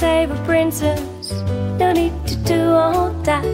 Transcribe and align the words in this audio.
a 0.00 0.26
princess. 0.46 1.32
No 1.78 1.92
need 1.92 2.12
to 2.26 2.36
do 2.46 2.72
all 2.72 3.12
that. 3.24 3.44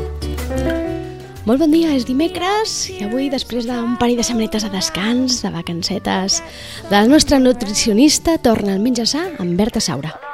Molt 1.45 1.59
bon 1.59 1.73
dia, 1.73 1.91
és 1.97 2.05
dimecres 2.05 2.91
i 2.93 3.01
avui, 3.07 3.31
després 3.33 3.67
d'un 3.67 3.97
parell 3.99 4.21
de 4.21 4.27
setmanetes 4.27 4.67
de 4.67 4.71
descans, 4.71 5.41
de 5.43 5.51
vacancetes, 5.51 6.43
la 6.93 7.07
nostra 7.09 7.41
nutricionista, 7.41 8.39
torna 8.39 8.77
al 8.77 8.85
menjar 8.85 9.09
sa 9.09 9.27
amb 9.41 9.57
Berta 9.57 9.81
Saura. 9.81 10.28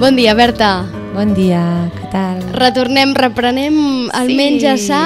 Bon 0.00 0.16
dia, 0.16 0.32
Berta. 0.32 0.88
Bon 1.12 1.28
dia, 1.36 1.60
tal? 2.10 2.40
Retornem, 2.52 3.14
reprenem 3.14 4.10
el 4.10 4.28
Sí. 4.28 4.36
menjar 4.36 4.76
sa 4.78 5.00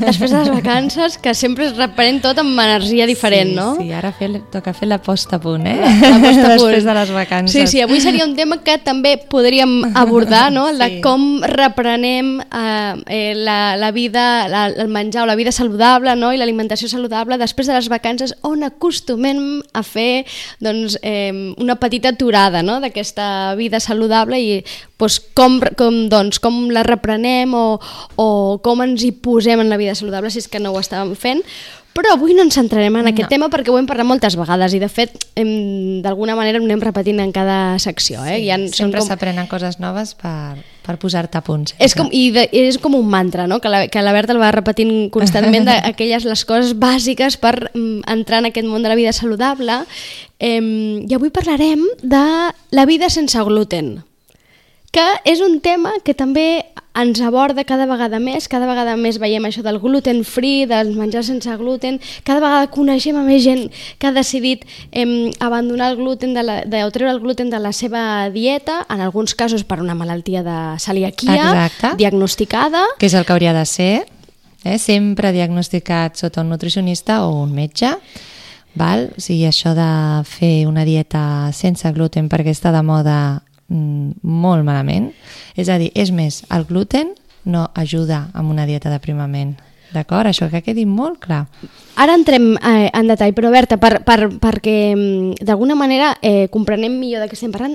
després 0.00 0.30
de 0.30 0.38
les 0.38 0.50
vacances, 0.50 1.18
que 1.18 1.34
sempre 1.34 1.66
es 1.66 1.76
reprenem 1.76 2.20
tot 2.20 2.38
amb 2.38 2.58
energia 2.58 3.06
diferent, 3.06 3.50
sí, 3.50 3.56
no? 3.56 3.76
Sí, 3.80 3.90
ara 3.92 4.12
fer, 4.12 4.30
toca 4.52 4.72
fer 4.76 4.88
la 4.88 4.98
posta 5.02 5.36
a 5.36 5.40
punt, 5.40 5.66
eh? 5.66 5.76
La 5.80 6.18
posta 6.20 6.54
a 6.54 6.56
punt. 6.56 6.70
Després 6.70 6.84
de 6.84 6.94
les 6.94 7.10
vacances. 7.16 7.56
Sí, 7.56 7.66
sí, 7.66 7.80
avui 7.80 8.00
seria 8.00 8.24
un 8.24 8.36
tema 8.36 8.60
que 8.62 8.78
també 8.78 9.16
podríem 9.18 9.94
abordar, 9.94 10.50
no? 10.52 10.68
El 10.68 10.78
de 10.78 10.88
Sí. 10.90 11.00
com 11.00 11.40
reprenem 11.42 12.40
eh, 12.40 12.94
eh, 13.06 13.34
la, 13.36 13.76
la 13.76 13.90
vida, 13.92 14.48
la, 14.48 14.66
el 14.66 14.88
menjar 14.88 15.22
o 15.24 15.26
la 15.26 15.36
vida 15.36 15.52
saludable 15.52 16.14
no? 16.16 16.32
i 16.32 16.38
l'alimentació 16.40 16.88
saludable 16.90 17.38
després 17.38 17.68
de 17.68 17.74
les 17.76 17.88
vacances 17.88 18.34
on 18.42 18.64
acostumem 18.66 19.62
a 19.72 19.82
fer 19.86 20.24
doncs, 20.58 20.98
eh, 21.02 21.54
una 21.58 21.76
petita 21.76 22.10
aturada 22.10 22.62
no? 22.62 22.80
d'aquesta 22.80 23.54
vida 23.54 23.80
saludable 23.80 24.40
i 24.40 24.64
doncs, 24.98 25.20
com, 25.34 25.60
com, 25.78 26.00
doncs, 26.12 26.38
com 26.42 26.49
la 26.74 26.82
reprenem 26.86 27.54
o, 27.54 27.66
o 28.16 28.28
com 28.64 28.82
ens 28.86 29.04
hi 29.06 29.12
posem 29.12 29.60
en 29.62 29.70
la 29.72 29.78
vida 29.80 29.94
saludable 29.98 30.30
si 30.30 30.42
és 30.42 30.48
que 30.50 30.60
no 30.62 30.72
ho 30.74 30.80
estàvem 30.82 31.14
fent 31.18 31.44
però 31.90 32.12
avui 32.14 32.36
no 32.38 32.44
ens 32.46 32.54
centrarem 32.54 32.94
en 33.00 33.08
aquest 33.10 33.26
No. 33.26 33.30
tema 33.32 33.48
perquè 33.50 33.68
ho 33.72 33.76
hem 33.76 33.86
parlat 33.88 34.06
moltes 34.06 34.36
vegades 34.38 34.72
i 34.76 34.78
de 34.78 34.86
fet 34.88 35.24
d'alguna 35.34 36.36
manera 36.38 36.60
ho 36.60 36.64
anem 36.64 36.80
repetint 36.80 37.18
en 37.20 37.32
cada 37.34 37.78
secció. 37.82 38.22
Eh? 38.24 38.36
Sí, 38.38 38.46
són 38.52 38.68
sempre 38.76 39.00
com, 39.00 39.08
s'aprenen 39.08 39.48
coses 39.50 39.80
noves 39.82 40.14
per, 40.14 40.62
per 40.86 40.94
posar-te 41.02 41.38
a 41.38 41.42
punt. 41.42 41.66
sempre. 41.68 41.84
és 41.88 41.96
com, 41.98 42.08
i 42.14 42.30
de, 42.30 42.46
és 42.52 42.78
com 42.78 42.94
un 42.94 43.08
mantra, 43.10 43.48
no? 43.50 43.58
que, 43.60 43.68
la, 43.68 43.88
que 43.90 44.02
la 44.06 44.12
Berta 44.14 44.32
el 44.32 44.40
va 44.40 44.52
repetint 44.54 45.10
constantment 45.10 45.66
d'aquelles 45.66 46.24
les 46.30 46.44
coses 46.46 46.76
bàsiques 46.78 47.36
per 47.42 47.72
mm, 47.74 48.06
entrar 48.06 48.38
en 48.38 48.52
aquest 48.52 48.68
món 48.70 48.86
de 48.86 48.88
la 48.88 48.94
vida 48.98 49.12
saludable. 49.12 49.82
Eh, 50.38 50.60
I 51.10 51.18
avui 51.18 51.34
parlarem 51.34 51.82
de 52.02 52.24
la 52.70 52.86
vida 52.86 53.10
sense 53.10 53.42
gluten 53.44 53.98
que 54.90 55.06
és 55.24 55.40
un 55.40 55.60
tema 55.62 55.92
que 56.04 56.14
també 56.14 56.64
ens 56.98 57.20
aborda 57.22 57.62
cada 57.64 57.86
vegada 57.86 58.18
més, 58.18 58.48
cada 58.50 58.66
vegada 58.66 58.96
més 58.98 59.20
veiem 59.22 59.44
això 59.46 59.62
del 59.62 59.78
gluten 59.78 60.24
free, 60.26 60.66
dels 60.66 60.96
menjars 60.98 61.28
sense 61.30 61.52
gluten, 61.60 62.00
cada 62.26 62.42
vegada 62.42 62.70
coneixem 62.74 63.16
a 63.16 63.22
més 63.22 63.44
gent 63.44 63.68
que 63.98 64.08
ha 64.08 64.14
decidit 64.14 64.66
eh, 64.90 65.30
abandonar 65.38 65.92
el 65.92 66.00
gluten 66.00 66.34
de 66.34 66.42
la, 66.42 66.56
de, 66.66 66.82
o 66.84 66.90
treure 66.90 67.12
el 67.14 67.22
gluten 67.22 67.50
de 67.50 67.60
la 67.62 67.72
seva 67.72 68.02
dieta, 68.34 68.80
en 68.90 69.00
alguns 69.00 69.36
casos 69.38 69.62
per 69.62 69.78
una 69.80 69.94
malaltia 69.94 70.42
de 70.42 70.58
celiaquia 70.82 71.38
Exacte. 71.38 71.94
diagnosticada. 72.02 72.82
Que 72.98 73.06
és 73.06 73.14
el 73.14 73.24
que 73.24 73.36
hauria 73.36 73.54
de 73.54 73.64
ser, 73.70 73.94
eh? 74.64 74.78
sempre 74.82 75.30
diagnosticat 75.32 76.18
sota 76.18 76.42
un 76.42 76.50
nutricionista 76.50 77.22
o 77.28 77.38
un 77.44 77.54
metge. 77.54 77.94
Val? 78.74 79.08
O 79.16 79.22
sigui, 79.22 79.46
això 79.48 79.72
de 79.74 79.90
fer 80.30 80.66
una 80.70 80.84
dieta 80.86 81.50
sense 81.54 81.90
gluten 81.94 82.28
perquè 82.30 82.52
està 82.54 82.70
de 82.74 82.82
moda 82.86 83.16
molt 83.70 84.66
malament. 84.66 85.10
És 85.56 85.70
a 85.70 85.78
dir, 85.80 85.90
és 85.94 86.12
més, 86.12 86.42
el 86.50 86.66
gluten 86.68 87.14
no 87.44 87.68
ajuda 87.74 88.28
amb 88.34 88.50
una 88.52 88.66
dieta 88.68 88.90
d'aprimament. 88.92 89.56
D'acord? 89.90 90.28
Això 90.30 90.46
que 90.50 90.62
quedi 90.62 90.84
molt 90.86 91.18
clar. 91.24 91.44
Ara 91.98 92.14
entrem 92.14 92.52
eh, 92.56 92.90
en 92.94 93.08
detall, 93.10 93.34
però 93.34 93.50
Berta, 93.50 93.78
per, 93.82 94.04
per, 94.06 94.28
perquè 94.38 94.76
mm, 94.94 95.40
d'alguna 95.46 95.74
manera 95.74 96.12
eh, 96.22 96.46
comprenem 96.52 96.94
millor 97.00 97.24
de 97.24 97.30
què 97.30 97.38
estem 97.38 97.50
parlant, 97.54 97.74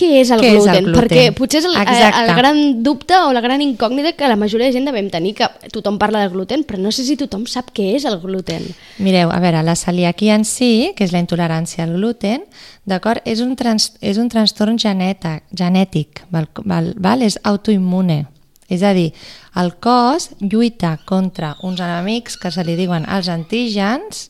què 0.00 0.08
és 0.22 0.30
el, 0.32 0.40
Què 0.40 0.54
és 0.54 0.64
gluten? 0.64 0.78
el 0.78 0.86
gluten? 0.86 1.02
Perquè 1.02 1.24
potser 1.36 1.60
és 1.60 1.66
el, 1.68 1.76
eh, 1.76 1.84
Exacte. 1.84 2.20
el 2.22 2.32
gran 2.38 2.60
dubte 2.82 3.18
o 3.20 3.32
la 3.36 3.42
gran 3.44 3.60
incògnita 3.60 4.14
que 4.16 4.28
la 4.28 4.38
majoria 4.40 4.70
de 4.70 4.72
gent 4.78 4.88
devem 4.88 5.10
tenir, 5.12 5.34
que 5.36 5.48
tothom 5.74 5.98
parla 6.00 6.24
de 6.24 6.32
gluten, 6.32 6.64
però 6.64 6.80
no 6.80 6.92
sé 6.92 7.04
si 7.04 7.18
tothom 7.20 7.44
sap 7.46 7.70
què 7.76 7.90
és 7.98 8.06
el 8.08 8.18
gluten. 8.22 8.64
Mireu, 8.98 9.30
a 9.30 9.38
veure, 9.42 9.62
la 9.66 9.76
celiaquia 9.76 10.38
en 10.40 10.46
si, 10.48 10.92
que 10.96 11.04
és 11.04 11.12
la 11.12 11.20
intolerància 11.20 11.84
al 11.84 11.94
gluten, 11.98 12.46
d'acord, 12.88 13.20
és, 13.28 13.44
un 13.44 13.54
trans, 13.56 13.92
és 14.00 14.16
un 14.18 14.28
trastorn 14.32 14.78
geneta, 14.80 15.40
genètic, 15.52 16.24
val, 16.30 16.48
val, 16.64 16.94
val? 16.96 17.22
és 17.22 17.38
autoimmune. 17.44 18.24
És 18.70 18.82
a 18.86 18.94
dir, 18.94 19.10
el 19.58 19.74
cos 19.82 20.30
lluita 20.40 20.96
contra 21.04 21.56
uns 21.66 21.80
enemics 21.82 22.38
que 22.38 22.52
se 22.54 22.64
li 22.64 22.76
diuen 22.78 23.04
els 23.10 23.28
antígens 23.28 24.28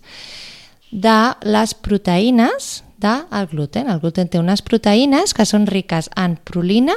de 0.90 1.18
les 1.44 1.74
proteïnes 1.76 2.80
del 3.00 3.46
gluten. 3.50 3.88
El 3.88 4.00
gluten 4.02 4.28
té 4.28 4.40
unes 4.40 4.62
proteïnes 4.62 5.34
que 5.36 5.46
són 5.48 5.66
riques 5.70 6.10
en 6.20 6.36
prolina 6.44 6.96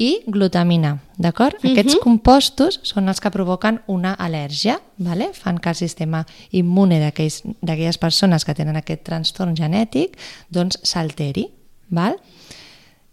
i 0.00 0.24
glutamina, 0.26 0.96
d'acord? 1.22 1.60
Aquests 1.62 2.00
compostos 2.02 2.80
són 2.82 3.08
els 3.10 3.20
que 3.22 3.30
provoquen 3.30 3.78
una 3.86 4.14
al·lèrgia, 4.18 4.80
vale? 4.98 5.30
fan 5.34 5.60
que 5.62 5.70
el 5.70 5.78
sistema 5.78 6.24
immune 6.50 6.98
d'aquelles 6.98 7.98
persones 8.02 8.44
que 8.44 8.56
tenen 8.58 8.76
aquest 8.80 9.04
trastorn 9.06 9.54
genètic 9.54 10.18
doncs 10.50 10.80
s'alteri, 10.82 11.46
val? 11.94 12.18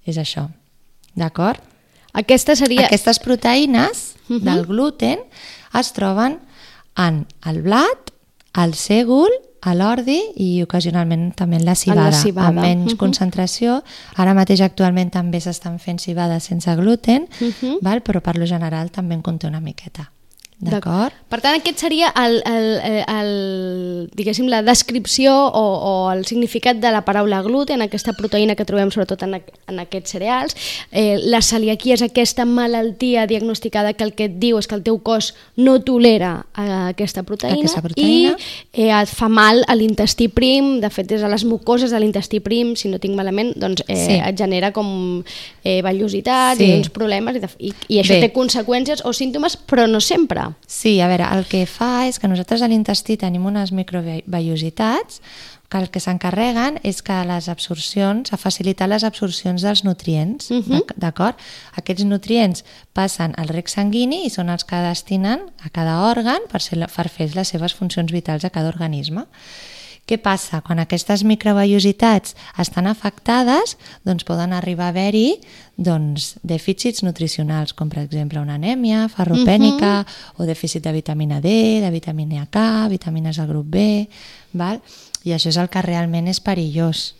És 0.06 0.18
això, 0.18 0.48
d'acord? 1.14 1.62
Aquesta 2.18 2.58
seria... 2.58 2.88
Aquestes 2.88 3.22
proteïnes 3.24 4.16
del 4.28 4.66
gluten 4.66 5.22
es 5.78 5.94
troben 5.96 6.40
en 7.00 7.24
el 7.48 7.62
blat, 7.62 8.10
el 8.58 8.74
sègol, 8.76 9.32
a 9.62 9.74
l'ordi 9.76 10.20
i 10.38 10.62
ocasionalment 10.64 11.36
també 11.36 11.58
en 11.58 11.66
la 11.66 11.76
cibada, 11.76 12.12
civada. 12.12 12.48
amb 12.50 12.60
menys 12.62 12.94
Mhm. 12.94 12.98
concentració. 12.98 13.84
Ara 14.16 14.34
mateix 14.34 14.62
actualment 14.62 15.12
també 15.12 15.40
s'estan 15.40 15.80
fent 15.80 16.00
cibades 16.00 16.44
sense 16.44 16.76
gluten, 16.76 17.28
val? 17.82 18.02
però 18.02 18.22
per 18.22 18.38
lo 18.38 18.46
general 18.46 18.90
també 18.92 19.14
en 19.16 19.22
conté 19.22 19.48
una 19.48 19.60
miqueta. 19.60 20.12
D'acord? 20.62 21.14
Per 21.32 21.40
tant, 21.42 21.56
aquest 21.58 21.80
seria 21.82 22.12
el, 22.22 22.36
el, 22.46 22.66
el, 22.86 22.98
el, 23.10 24.10
diguéssim, 24.14 24.46
la 24.52 24.60
descripció 24.62 25.34
o, 25.34 25.62
o 25.90 25.94
el 26.14 26.22
significat 26.30 26.78
de 26.78 26.92
la 26.94 27.02
paraula 27.02 27.40
gluten, 27.42 27.82
aquesta 27.82 28.14
proteïna 28.14 28.54
que 28.60 28.66
trobem 28.70 28.92
sobretot 28.94 29.24
en, 29.26 29.40
en 29.42 29.80
aquests 29.82 30.14
cereals. 30.14 30.54
Eh, 30.92 31.18
la 31.34 31.42
celiaquia 31.42 31.96
és 31.98 32.04
aquesta 32.06 32.46
malaltia 32.46 33.26
diagnosticada 33.26 33.96
que 33.98 34.06
el 34.06 34.14
que 34.14 34.28
et 34.30 34.36
diu 34.44 34.60
és 34.62 34.70
que 34.70 34.78
el 34.78 34.84
teu 34.86 35.00
cos 35.02 35.32
no 35.58 35.80
tolera 35.82 36.44
eh, 36.54 36.68
aquesta 36.92 37.24
proteïna, 37.26 37.58
Aquesta 37.64 37.82
proteïna. 37.88 38.36
i 38.78 38.86
eh, 38.86 38.92
et 39.02 39.10
fa 39.10 39.32
mal 39.34 39.64
a 39.66 39.74
l'intestí 39.80 40.30
prim, 40.30 40.76
de 40.84 40.94
fet 40.94 41.10
és 41.18 41.26
a 41.26 41.32
les 41.32 41.48
mucoses 41.48 41.90
de 41.90 42.04
l'intestí 42.04 42.38
prim, 42.40 42.76
si 42.78 42.92
no 42.94 43.02
tinc 43.02 43.18
malament, 43.18 43.56
doncs 43.58 43.82
eh, 43.88 43.98
Sí. 44.02 44.20
et 44.22 44.38
genera 44.38 44.70
com 44.76 45.24
eh, 45.64 45.82
vellositats 45.82 46.60
Sí. 46.62 46.70
i 46.70 46.78
uns 46.78 46.90
problemes 46.94 47.36
i, 47.38 47.40
de, 47.40 47.50
i, 47.58 47.74
i 47.98 48.02
això 48.04 48.14
Bé. 48.14 48.28
té 48.28 48.34
conseqüències 48.36 49.02
o 49.10 49.14
símptomes, 49.14 49.58
però 49.58 49.90
no 49.90 50.00
sempre. 50.04 50.51
Sí, 50.68 51.00
a 51.02 51.08
veure, 51.08 51.28
el 51.38 51.46
que 51.46 51.66
fa 51.66 52.08
és 52.08 52.20
que 52.20 52.28
nosaltres 52.28 52.62
a 52.62 52.68
l'intestí 52.68 53.18
tenim 53.18 53.46
unes 53.46 53.72
microvellositats 53.72 55.22
que 55.72 55.78
el 55.80 55.88
que 55.90 56.02
s'encarreguen 56.04 56.80
és 56.84 57.00
que 57.02 57.16
les 57.24 57.48
absorcions, 57.48 58.34
a 58.34 58.38
facilitar 58.38 58.90
les 58.92 59.06
absorcions 59.08 59.62
dels 59.64 59.86
nutrients, 59.88 60.50
Mhm. 60.52 60.68
d'ac- 60.68 60.94
d'acord? 60.98 61.36
Aquests 61.78 62.04
nutrients 62.04 62.66
passen 62.92 63.34
al 63.38 63.48
rec 63.48 63.70
sanguini 63.70 64.26
i 64.26 64.30
són 64.30 64.50
els 64.50 64.66
que 64.66 64.76
destinen 64.76 65.40
a 65.64 65.70
cada 65.70 66.02
òrgan 66.12 66.42
per, 66.52 66.62
ser, 66.62 66.78
per 66.94 67.08
fer 67.10 67.34
les 67.36 67.48
seves 67.48 67.74
funcions 67.74 68.12
vitals 68.12 68.44
a 68.44 68.50
cada 68.50 68.68
organisme. 68.68 69.26
Què 70.10 70.18
passa? 70.20 70.60
Quan 70.66 70.82
aquestes 70.82 71.22
microvellositats 71.24 72.36
estan 72.60 72.90
afectades, 72.90 73.78
doncs 74.04 74.26
poden 74.28 74.52
arribar 74.54 74.90
a 74.90 74.96
haver-hi 74.96 75.38
doncs, 75.82 76.36
dèficits 76.46 77.02
nutricionals, 77.06 77.74
com 77.74 77.90
per 77.90 78.02
exemple 78.04 78.42
una 78.42 78.58
anèmia 78.60 79.08
ferropènica 79.14 80.02
o 80.38 80.46
dèficit 80.46 80.84
de 80.86 80.94
vitamina 80.94 81.40
D, 81.42 81.80
de 81.82 81.90
vitamina 81.94 82.46
K, 82.52 82.90
vitamines 82.92 83.40
del 83.40 83.50
grup 83.50 83.72
B, 83.72 83.86
val? 84.54 84.82
i 85.24 85.36
això 85.36 85.52
és 85.52 85.58
el 85.62 85.70
que 85.70 85.84
realment 85.86 86.28
és 86.32 86.42
perillós. 86.42 87.12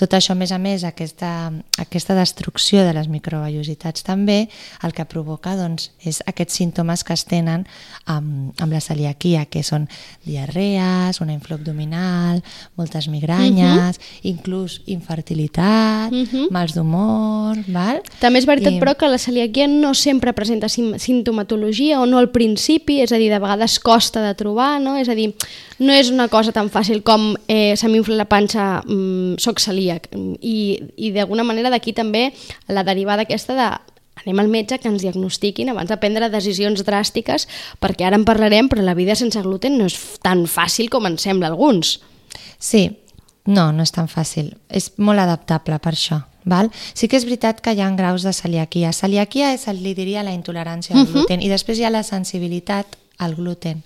Tot 0.00 0.14
això, 0.16 0.32
a 0.32 0.38
més 0.38 0.48
a 0.48 0.56
més, 0.56 0.80
aquesta, 0.88 1.50
aquesta 1.76 2.14
destrucció 2.16 2.86
de 2.86 2.94
les 2.96 3.08
microvellositats 3.12 4.00
també, 4.06 4.46
el 4.86 4.94
que 4.96 5.04
provoca 5.04 5.52
doncs, 5.58 5.90
és 6.08 6.22
aquests 6.30 6.56
símptomes 6.56 7.04
que 7.04 7.12
es 7.12 7.26
tenen 7.28 7.66
amb, 8.08 8.54
amb 8.56 8.72
la 8.72 8.80
celiaquia, 8.80 9.44
que 9.52 9.60
són 9.66 9.84
diarrees, 10.24 11.20
una 11.20 11.34
influx 11.36 11.60
abdominal, 11.60 12.40
moltes 12.80 13.10
migranyes, 13.12 13.98
uh 13.98 14.00
-huh. 14.00 14.20
inclús 14.32 14.80
infertilitat, 14.86 16.12
uh 16.12 16.24
-huh. 16.24 16.48
mals 16.50 16.72
d'humor... 16.72 17.58
També 18.20 18.38
és 18.38 18.46
veritat, 18.46 18.72
I... 18.72 18.80
però, 18.80 18.96
que 18.96 19.08
la 19.08 19.18
celiaquia 19.18 19.66
no 19.66 19.92
sempre 19.94 20.32
presenta 20.32 20.68
sim 20.68 20.98
sintomatologia 20.98 22.00
o 22.00 22.06
no 22.06 22.18
al 22.18 22.30
principi, 22.30 23.00
és 23.00 23.12
a 23.12 23.16
dir, 23.16 23.30
de 23.30 23.38
vegades 23.38 23.78
costa 23.78 24.22
de 24.22 24.34
trobar, 24.34 24.80
no? 24.80 24.96
És 24.96 25.08
a 25.08 25.14
dir, 25.14 25.34
no 25.80 25.94
és 25.96 26.10
una 26.12 26.28
cosa 26.28 26.52
tan 26.52 26.68
fàcil 26.72 27.00
com 27.02 27.32
eh, 27.48 27.74
se 27.76 27.88
m'infla 27.88 28.18
la 28.20 28.28
panxa, 28.28 28.82
mm, 28.84 29.40
soc 29.40 29.62
celíac. 29.64 30.10
I, 30.12 30.58
i 30.96 31.12
d'alguna 31.16 31.46
manera 31.46 31.72
d'aquí 31.72 31.94
també 31.96 32.30
la 32.68 32.84
derivada 32.84 33.24
aquesta 33.24 33.56
de 33.56 33.70
anem 34.20 34.40
al 34.42 34.50
metge 34.52 34.76
que 34.78 34.90
ens 34.90 35.00
diagnostiquin 35.00 35.70
abans 35.72 35.88
de 35.88 35.96
prendre 35.96 36.28
decisions 36.28 36.84
dràstiques, 36.84 37.46
perquè 37.80 38.04
ara 38.04 38.18
en 38.20 38.26
parlarem, 38.28 38.68
però 38.68 38.84
la 38.84 38.94
vida 38.94 39.16
sense 39.16 39.40
gluten 39.40 39.78
no 39.80 39.88
és 39.88 39.96
tan 40.20 40.44
fàcil 40.44 40.90
com 40.92 41.08
ens 41.08 41.24
sembla 41.24 41.48
alguns. 41.48 41.98
Sí, 42.60 42.90
no, 43.48 43.70
no 43.72 43.86
és 43.86 43.94
tan 43.96 44.10
fàcil. 44.12 44.52
És 44.68 44.92
molt 44.98 45.22
adaptable 45.22 45.80
per 45.80 45.94
això. 45.96 46.20
Val? 46.44 46.70
Sí 46.96 47.08
que 47.08 47.18
és 47.20 47.26
veritat 47.28 47.60
que 47.60 47.72
hi 47.76 47.80
ha 47.84 47.90
graus 47.96 48.24
de 48.24 48.32
celiaquia. 48.32 48.92
Celiaquia 48.96 49.52
és, 49.54 49.66
li 49.80 49.94
diria, 49.96 50.24
la 50.24 50.32
intolerància 50.36 50.96
al 50.96 51.06
gluten. 51.06 51.38
Uh 51.38 51.42
-huh. 51.42 51.46
I 51.46 51.48
després 51.48 51.78
hi 51.78 51.84
ha 51.84 51.90
la 51.90 52.02
sensibilitat 52.02 52.96
al 53.18 53.34
gluten. 53.36 53.82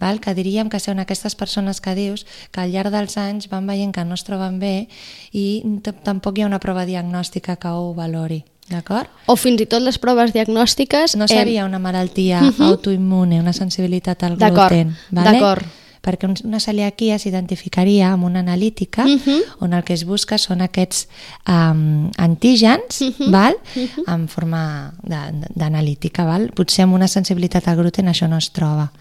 Val? 0.00 0.20
que 0.20 0.34
diríem 0.34 0.68
que 0.68 0.80
són 0.80 0.98
aquestes 0.98 1.34
persones 1.34 1.80
que 1.80 1.94
dius 1.94 2.26
que 2.50 2.60
al 2.60 2.72
llarg 2.72 2.90
dels 2.90 3.16
anys 3.16 3.48
van 3.48 3.66
veient 3.66 3.92
que 3.92 4.04
no 4.04 4.14
es 4.14 4.24
troben 4.24 4.58
bé 4.58 4.88
i 5.32 5.62
tampoc 6.04 6.38
hi 6.38 6.42
ha 6.42 6.50
una 6.50 6.60
prova 6.60 6.86
diagnòstica 6.86 7.56
que 7.56 7.68
ho 7.68 7.94
valori. 7.94 8.44
D'acord? 8.66 9.08
O 9.30 9.36
fins 9.38 9.62
i 9.62 9.66
tot 9.70 9.82
les 9.82 9.98
proves 10.02 10.32
diagnòstiques... 10.34 11.14
No 11.16 11.28
seria 11.30 11.64
una 11.64 11.78
malaltia 11.78 12.42
uh 12.42 12.50
-huh. 12.50 12.66
autoimmune, 12.66 13.38
una 13.40 13.52
sensibilitat 13.52 14.22
al 14.24 14.36
gluten. 14.36 14.96
D'acord. 15.10 15.62
Vale? 15.62 15.84
perquè 16.06 16.28
una 16.46 16.60
celiaquia 16.62 17.18
s'identificaria 17.18 18.12
amb 18.12 18.28
una 18.28 18.40
analítica 18.44 19.04
uh 19.04 19.18
-huh. 19.18 19.42
on 19.58 19.72
el 19.72 19.82
que 19.82 19.94
es 19.94 20.04
busca 20.04 20.38
són 20.38 20.60
aquests 20.60 21.08
um, 21.48 22.10
antígens 22.16 23.00
uh 23.00 23.10
-huh. 23.10 23.30
val? 23.30 23.54
Uh 23.74 23.82
-huh. 23.82 24.14
en 24.14 24.28
forma 24.28 24.92
d'analítica. 25.54 26.22
Potser 26.54 26.84
amb 26.84 26.94
una 26.94 27.08
sensibilitat 27.08 27.68
al 27.68 27.76
gluten 27.76 28.06
això 28.06 28.28
no 28.28 28.36
es 28.36 28.50
troba. 28.50 28.92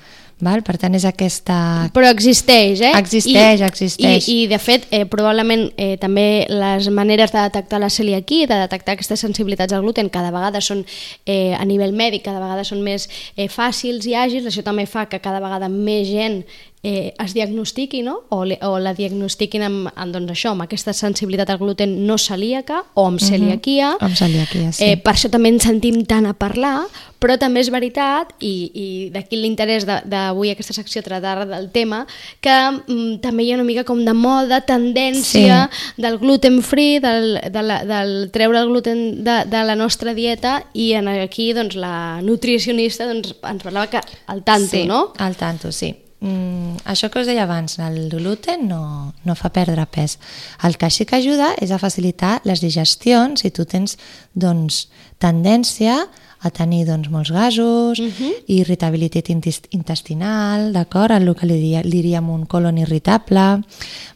Val? 0.43 0.59
Per 0.67 0.75
tant, 0.75 0.91
és 0.97 1.05
aquesta... 1.07 1.55
Però 1.95 2.09
existeix, 2.11 2.81
eh? 2.83 2.91
Existeix, 2.99 3.61
I, 3.61 3.63
existeix. 3.63 4.27
I, 4.27 4.41
i 4.43 4.47
de 4.51 4.59
fet, 4.59 4.83
eh, 4.91 5.05
probablement 5.07 5.69
eh, 5.79 5.95
també 6.01 6.43
les 6.51 6.89
maneres 6.91 7.31
de 7.31 7.45
detectar 7.45 7.79
la 7.79 7.87
celiaquia, 7.93 8.49
de 8.51 8.57
detectar 8.65 8.97
aquestes 8.97 9.23
sensibilitats 9.23 9.71
al 9.71 9.85
gluten, 9.85 10.11
cada 10.11 10.33
vegada 10.35 10.59
són, 10.59 10.83
eh, 11.23 11.55
a 11.55 11.63
nivell 11.63 11.95
mèdic, 11.95 12.25
cada 12.27 12.43
vegada 12.43 12.67
són 12.67 12.83
més 12.83 13.07
eh, 13.37 13.47
fàcils 13.47 14.09
i 14.11 14.17
àgils, 14.19 14.51
això 14.51 14.65
també 14.65 14.83
fa 14.91 15.07
que 15.07 15.23
cada 15.23 15.39
vegada 15.39 15.71
més 15.71 16.09
gent 16.11 16.41
eh, 16.85 17.13
es 17.17 17.33
diagnostiqui 17.33 18.03
no? 18.05 18.19
o, 18.29 18.43
li, 18.45 18.57
o 18.61 18.77
la 18.77 18.93
diagnostiquin 18.93 19.65
amb, 19.65 19.89
amb, 19.95 20.13
doncs 20.13 20.35
això, 20.35 20.51
amb 20.53 20.67
aquesta 20.67 20.93
sensibilitat 20.93 21.49
al 21.49 21.57
gluten 21.57 21.95
no 22.05 22.19
celíaca 22.21 22.83
o 22.93 23.07
amb 23.09 23.17
mhm. 23.17 23.25
celiaquia. 23.25 23.89
Uh 23.95 23.97
-huh. 23.97 24.05
Amb 24.05 24.15
celiaquia, 24.15 24.71
sí. 24.71 24.83
Eh, 24.83 24.97
per 25.01 25.15
això 25.15 25.29
també 25.29 25.49
ens 25.49 25.63
sentim 25.63 26.05
tant 26.05 26.27
a 26.27 26.33
parlar, 26.33 26.85
però 27.19 27.39
també 27.39 27.59
és 27.59 27.71
veritat, 27.71 28.35
i, 28.39 28.69
i 28.73 29.09
d'aquí 29.09 29.35
l'interès 29.35 29.85
d'avui 29.85 30.51
aquesta 30.51 30.73
secció 30.73 31.01
tratar 31.01 31.47
del 31.47 31.71
tema, 31.71 32.05
que 32.39 32.53
mm, 32.87 33.19
també 33.21 33.43
hi 33.43 33.51
ha 33.51 33.55
una 33.55 33.63
mica 33.63 33.83
com 33.83 34.05
de 34.05 34.13
moda, 34.13 34.61
tendència 34.61 35.69
sí. 35.71 36.01
del 36.01 36.19
gluten 36.19 36.61
free, 36.61 36.99
del, 36.99 37.39
de 37.51 37.61
la, 37.63 37.83
del 37.83 38.29
treure 38.31 38.59
el 38.59 38.69
gluten 38.69 39.23
de, 39.23 39.45
de 39.45 39.63
la 39.63 39.75
nostra 39.75 40.13
dieta 40.13 40.63
i 40.73 40.93
en 40.93 41.07
aquí 41.07 41.53
doncs, 41.53 41.75
la 41.75 42.21
nutricionista 42.21 43.07
doncs, 43.07 43.33
ens 43.41 43.63
parlava 43.63 43.87
que 43.87 44.01
al 44.27 44.43
tanto, 44.43 44.69
sí, 44.77 44.85
no? 44.85 45.13
al 45.17 45.35
tanto, 45.35 45.71
sí. 45.71 46.04
Mm, 46.25 46.79
això 46.89 47.11
que 47.13 47.21
us 47.21 47.27
deia 47.29 47.43
abans, 47.45 47.77
el 47.77 48.09
gluten 48.09 48.63
no, 48.65 49.13
no 49.27 49.35
fa 49.37 49.51
perdre 49.53 49.83
pes. 49.85 50.17
El 50.65 50.73
que 50.81 50.89
sí 50.89 51.05
que 51.05 51.19
ajuda 51.19 51.51
és 51.61 51.69
a 51.69 51.77
facilitar 51.77 52.39
les 52.49 52.63
digestions 52.65 53.43
si 53.43 53.51
tu 53.53 53.67
tens 53.69 53.93
doncs, 54.33 54.87
tendència 55.21 56.07
a 56.45 56.49
tenir 56.49 56.85
doncs, 56.89 57.09
molts 57.13 57.29
gasos, 57.31 57.99
uh 57.99 58.09
-huh. 58.09 58.33
irritabilitat 58.47 59.29
intestinal, 59.29 60.73
d'acord? 60.73 61.11
El 61.11 61.35
que 61.35 61.45
li, 61.45 61.53
diria, 61.53 61.81
li 61.83 62.01
diríem 62.01 62.29
un 62.29 62.45
colon 62.45 62.77
irritable, 62.77 63.63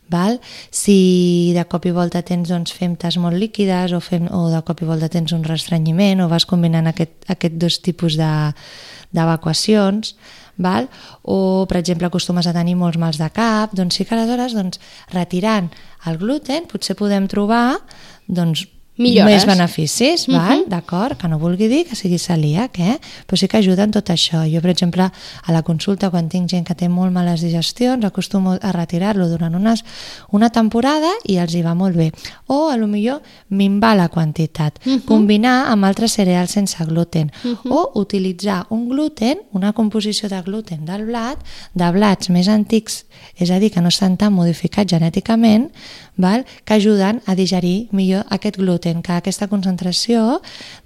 val? 0.09 0.39
si 0.71 1.53
de 1.53 1.65
cop 1.65 1.85
i 1.85 1.91
volta 1.91 2.21
tens 2.21 2.49
doncs, 2.49 2.73
femtes 2.73 3.17
molt 3.17 3.37
líquides 3.37 3.91
o, 3.93 3.99
fem, 3.99 4.27
o 4.31 4.49
de 4.49 4.61
cop 4.63 4.81
i 4.81 4.85
volta 4.85 5.09
tens 5.09 5.31
un 5.31 5.43
restrenyiment 5.43 6.21
o 6.21 6.27
vas 6.27 6.45
combinant 6.45 6.87
aquest, 6.87 7.11
aquest 7.27 7.53
dos 7.53 7.81
tipus 7.81 8.17
d'evacuacions, 8.17 10.11
de, 10.11 10.17
val? 10.59 10.89
o 11.23 11.65
per 11.69 11.79
exemple 11.79 12.07
acostumes 12.07 12.47
a 12.47 12.53
tenir 12.55 12.75
molts 12.79 12.99
mals 13.01 13.19
de 13.19 13.29
cap, 13.33 13.73
doncs 13.75 13.99
sí 13.99 14.05
que 14.05 14.15
aleshores 14.15 14.55
doncs, 14.57 14.79
retirant 15.13 15.71
el 16.07 16.19
gluten 16.21 16.67
potser 16.69 16.95
podem 16.99 17.27
trobar 17.31 17.79
doncs, 18.27 18.67
Millores. 18.99 19.31
més 19.31 19.45
beneficis, 19.47 20.27
uh 20.27 20.33
-huh. 20.33 20.37
val? 20.37 20.63
d'acord? 20.67 21.17
Que 21.17 21.27
no 21.27 21.39
vulgui 21.39 21.67
dir 21.67 21.87
que 21.87 21.95
sigui 21.95 22.17
celíac, 22.17 22.79
eh? 22.79 22.99
però 23.25 23.37
sí 23.37 23.47
que 23.47 23.57
ajuda 23.57 23.83
en 23.83 23.91
tot 23.91 24.09
això. 24.09 24.43
Jo, 24.53 24.61
per 24.61 24.71
exemple, 24.71 25.03
a 25.03 25.51
la 25.51 25.61
consulta, 25.63 26.09
quan 26.09 26.27
tinc 26.27 26.49
gent 26.49 26.65
que 26.65 26.75
té 26.75 26.89
molt 26.89 27.11
males 27.11 27.41
digestions, 27.41 28.03
acostumo 28.03 28.57
a 28.61 28.71
retirar-lo 28.71 29.29
durant 29.29 29.55
unes, 29.55 29.83
una 30.31 30.49
temporada 30.49 31.09
i 31.23 31.37
els 31.37 31.53
hi 31.55 31.61
va 31.61 31.73
molt 31.75 31.95
bé. 31.95 32.11
O, 32.47 32.69
a 32.69 32.77
lo 32.77 32.87
millor, 32.87 33.21
minvar 33.49 33.95
la 33.95 34.09
quantitat, 34.09 34.79
uh 34.85 34.91
-huh. 34.91 35.05
combinar 35.05 35.67
amb 35.71 35.85
altres 35.85 36.11
cereals 36.11 36.51
sense 36.51 36.83
gluten, 36.85 37.31
uh 37.43 37.51
-huh. 37.51 37.71
o 37.71 37.99
utilitzar 37.99 38.65
un 38.69 38.89
gluten, 38.89 39.37
una 39.53 39.73
composició 39.73 40.27
de 40.27 40.41
gluten 40.41 40.85
del 40.85 41.05
blat, 41.05 41.37
de 41.73 41.91
blats 41.91 42.29
més 42.29 42.47
antics, 42.47 43.05
és 43.35 43.49
a 43.49 43.59
dir, 43.59 43.71
que 43.71 43.81
no 43.81 43.87
estan 43.87 44.17
tan 44.17 44.33
modificats 44.33 44.91
genèticament, 44.91 45.71
val? 46.19 46.45
que 46.65 46.73
ajuden 46.73 47.21
a 47.25 47.35
digerir 47.35 47.87
millor 47.91 48.25
aquest 48.29 48.57
gluten, 48.57 48.88
que 49.05 49.13
aquesta 49.15 49.47
concentració 49.51 50.39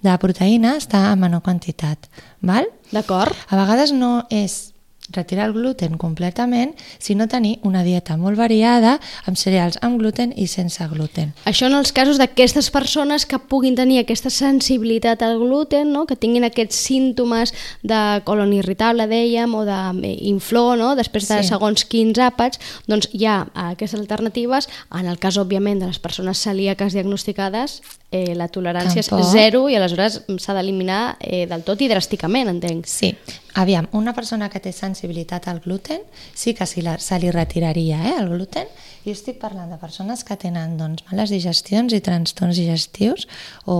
de 0.03 0.17
proteïna 0.19 0.75
està 0.81 1.07
a 1.11 1.15
menor 1.19 1.43
quantitat. 1.45 2.09
Val? 2.41 2.67
D'acord. 2.91 3.33
A 3.49 3.59
vegades 3.59 3.95
no 3.95 4.25
és 4.29 4.72
retirar 5.15 5.47
el 5.47 5.53
gluten 5.53 5.97
completament, 5.97 6.73
sinó 6.99 7.27
tenir 7.27 7.59
una 7.63 7.83
dieta 7.83 8.17
molt 8.17 8.37
variada 8.37 8.97
amb 9.25 9.37
cereals 9.39 9.79
amb 9.81 9.99
gluten 10.01 10.33
i 10.35 10.47
sense 10.47 10.85
gluten. 10.91 11.33
Això 11.49 11.69
en 11.69 11.77
els 11.77 11.93
casos 11.95 12.19
d'aquestes 12.21 12.69
persones 12.73 13.25
que 13.29 13.39
puguin 13.39 13.77
tenir 13.77 14.01
aquesta 14.01 14.31
sensibilitat 14.33 15.23
al 15.23 15.39
gluten, 15.41 15.93
no? 15.93 16.05
que 16.09 16.17
tinguin 16.19 16.47
aquests 16.47 16.79
símptomes 16.89 17.53
de 17.83 18.01
colon 18.27 18.53
irritable, 18.55 19.07
dèiem, 19.09 19.53
o 19.55 19.63
d'inflor, 19.65 20.77
no? 20.79 20.93
després 20.99 21.29
de 21.29 21.41
sí. 21.41 21.51
segons 21.53 21.85
quins 21.89 22.19
àpats, 22.19 22.61
doncs 22.89 23.09
hi 23.13 23.27
ha 23.29 23.43
aquestes 23.69 23.99
alternatives. 23.99 24.69
En 24.93 25.09
el 25.09 25.19
cas, 25.21 25.37
òbviament, 25.41 25.81
de 25.81 25.89
les 25.91 25.99
persones 26.01 26.41
celíaques 26.43 26.93
diagnosticades, 26.93 27.81
eh, 28.13 28.35
la 28.35 28.47
tolerància 28.47 29.01
Tampoc. 29.01 29.25
és 29.25 29.31
zero 29.33 29.65
i 29.69 29.75
aleshores 29.75 30.21
s'ha 30.37 30.53
d'eliminar 30.53 31.17
eh, 31.19 31.45
del 31.49 31.65
tot 31.65 31.81
i 31.81 31.89
dràsticament, 31.89 32.51
entenc. 32.53 32.87
Sí. 32.87 33.15
Aviam, 33.53 33.87
una 33.93 34.13
persona 34.17 34.49
que 34.49 34.59
té 34.59 34.71
sensibilitat 34.73 35.47
al 35.47 35.59
gluten 35.61 36.01
sí 36.33 36.55
que 36.57 36.65
se 36.65 36.81
li, 36.81 36.93
se 36.97 37.19
li 37.21 37.29
retiraria 37.31 37.99
eh, 38.09 38.15
el 38.17 38.31
gluten. 38.31 38.69
Jo 39.03 39.13
estic 39.13 39.37
parlant 39.41 39.69
de 39.69 39.77
persones 39.77 40.23
que 40.25 40.37
tenen 40.39 40.77
doncs, 40.79 41.03
males 41.11 41.29
digestions 41.33 41.93
i 41.93 42.01
trastorns 42.01 42.57
digestius 42.57 43.27
o 43.69 43.77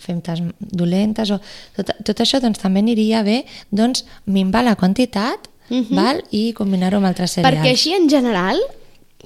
femtes 0.00 0.40
dolentes 0.58 1.34
o 1.34 1.40
tot, 1.76 1.92
tot 2.08 2.24
això 2.24 2.40
doncs, 2.40 2.62
també 2.62 2.80
aniria 2.84 3.22
bé 3.26 3.42
doncs, 3.70 4.06
minvar 4.24 4.64
la 4.64 4.76
quantitat 4.80 5.50
uh 5.68 5.74
mhm. 5.74 5.84
-huh. 5.90 5.96
val? 5.96 6.24
i 6.30 6.52
combinar-ho 6.52 6.96
amb 6.96 7.06
altres 7.06 7.32
cereals. 7.32 7.56
Perquè 7.56 7.70
així 7.70 7.92
en 7.92 8.08
general 8.08 8.56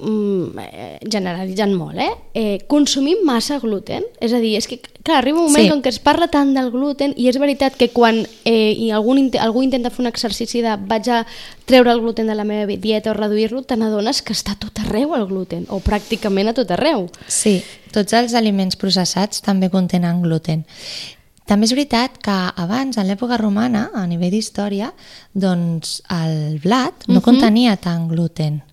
Mm, 0.01 0.57
eh, 0.57 0.97
generalitzant 1.05 1.75
molt, 1.77 1.99
eh? 2.01 2.13
eh? 2.33 2.61
Consumim 2.65 3.19
massa 3.25 3.59
gluten, 3.61 4.01
és 4.17 4.31
a 4.33 4.39
dir, 4.41 4.55
és 4.57 4.65
que 4.65 4.79
clar, 4.81 5.19
arriba 5.19 5.37
un 5.37 5.51
moment 5.51 5.67
sí. 5.67 5.73
en 5.75 5.83
què 5.85 5.91
es 5.93 5.99
parla 6.01 6.25
tant 6.31 6.55
del 6.55 6.71
gluten 6.73 7.13
i 7.21 7.27
és 7.29 7.37
veritat 7.37 7.77
que 7.77 7.91
quan 7.93 8.17
eh, 8.49 8.71
i 8.73 8.89
algun, 8.89 9.27
algú 9.37 9.61
intenta 9.61 9.91
fer 9.93 10.01
un 10.01 10.09
exercici 10.09 10.63
de 10.65 10.73
vaig 10.89 11.09
a 11.13 11.19
treure 11.69 11.93
el 11.93 12.01
gluten 12.01 12.31
de 12.31 12.37
la 12.37 12.47
meva 12.49 12.65
dieta 12.81 13.11
o 13.11 13.13
reduir-lo, 13.13 13.61
te 13.61 13.77
n'adones 13.77 14.23
que 14.25 14.33
està 14.33 14.55
tot 14.57 14.81
arreu 14.81 15.13
el 15.19 15.27
gluten, 15.29 15.67
o 15.69 15.77
pràcticament 15.85 16.49
a 16.49 16.55
tot 16.57 16.73
arreu. 16.73 17.05
Sí, 17.27 17.59
tots 17.93 18.17
els 18.17 18.33
aliments 18.33 18.79
processats 18.81 19.45
també 19.45 19.69
contenen 19.69 20.23
gluten. 20.25 20.65
També 21.45 21.69
és 21.69 21.75
veritat 21.75 22.17
que 22.23 22.39
abans, 22.63 22.97
en 22.97 23.05
l'època 23.05 23.37
romana, 23.37 23.91
a 23.93 24.07
nivell 24.09 24.33
d'història, 24.33 24.89
doncs 25.33 25.99
el 26.09 26.57
blat 26.63 27.05
no 27.05 27.19
uh 27.19 27.19
-huh. 27.19 27.25
contenia 27.29 27.77
tant 27.77 28.09
gluten 28.09 28.63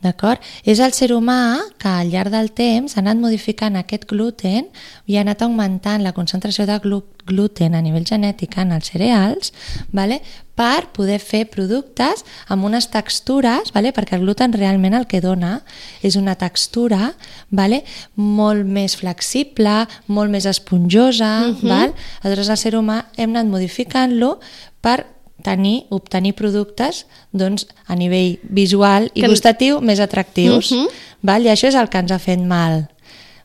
D'acord? 0.00 0.40
És 0.64 0.80
el 0.80 0.94
ser 0.96 1.10
humà 1.12 1.60
que 1.80 1.88
al 1.88 2.08
llarg 2.08 2.32
del 2.32 2.48
temps 2.56 2.96
ha 2.96 3.02
anat 3.02 3.18
modificant 3.20 3.76
aquest 3.76 4.06
gluten 4.08 4.70
i 5.04 5.18
ha 5.18 5.24
anat 5.24 5.42
augmentant 5.44 6.00
la 6.00 6.14
concentració 6.16 6.64
de 6.68 6.78
glu 6.80 7.02
gluten 7.30 7.76
a 7.76 7.82
nivell 7.84 8.06
genètic 8.08 8.56
en 8.58 8.72
els 8.74 8.88
cereals 8.90 9.52
vale? 9.92 10.20
per 10.56 10.90
poder 10.92 11.16
fer 11.24 11.46
productes 11.48 12.24
amb 12.52 12.66
unes 12.68 12.90
textures, 12.92 13.70
vale? 13.72 13.92
perquè 13.96 14.16
el 14.16 14.24
gluten 14.24 14.52
realment 14.56 14.96
el 14.96 15.06
que 15.08 15.22
dona 15.24 15.60
és 16.04 16.16
una 16.20 16.34
textura 16.40 17.12
vale? 17.50 17.82
molt 18.16 18.64
més 18.64 18.96
flexible, 19.00 19.86
molt 20.08 20.32
més 20.32 20.46
esponjosa. 20.46 21.30
Uh 21.48 21.54
-huh. 21.54 21.68
val? 21.68 21.94
Aleshores, 22.22 22.48
el 22.48 22.56
ser 22.56 22.74
humà 22.74 23.04
hem 23.16 23.30
anat 23.30 23.46
modificant-lo 23.46 24.38
per 24.80 25.19
tenir, 25.42 25.84
obtenir 25.90 26.34
productes 26.34 27.06
doncs, 27.32 27.66
a 27.86 27.96
nivell 27.96 28.38
visual 28.42 29.10
i 29.14 29.20
Que- 29.22 29.28
gustatiu 29.28 29.80
més 29.80 30.00
atractius. 30.00 30.72
Mhm. 30.72 30.88
val? 31.22 31.44
I 31.44 31.48
això 31.52 31.68
és 31.68 31.74
el 31.74 31.88
que 31.88 31.98
ens 31.98 32.10
ha 32.12 32.18
fet 32.18 32.40
mal. 32.40 32.88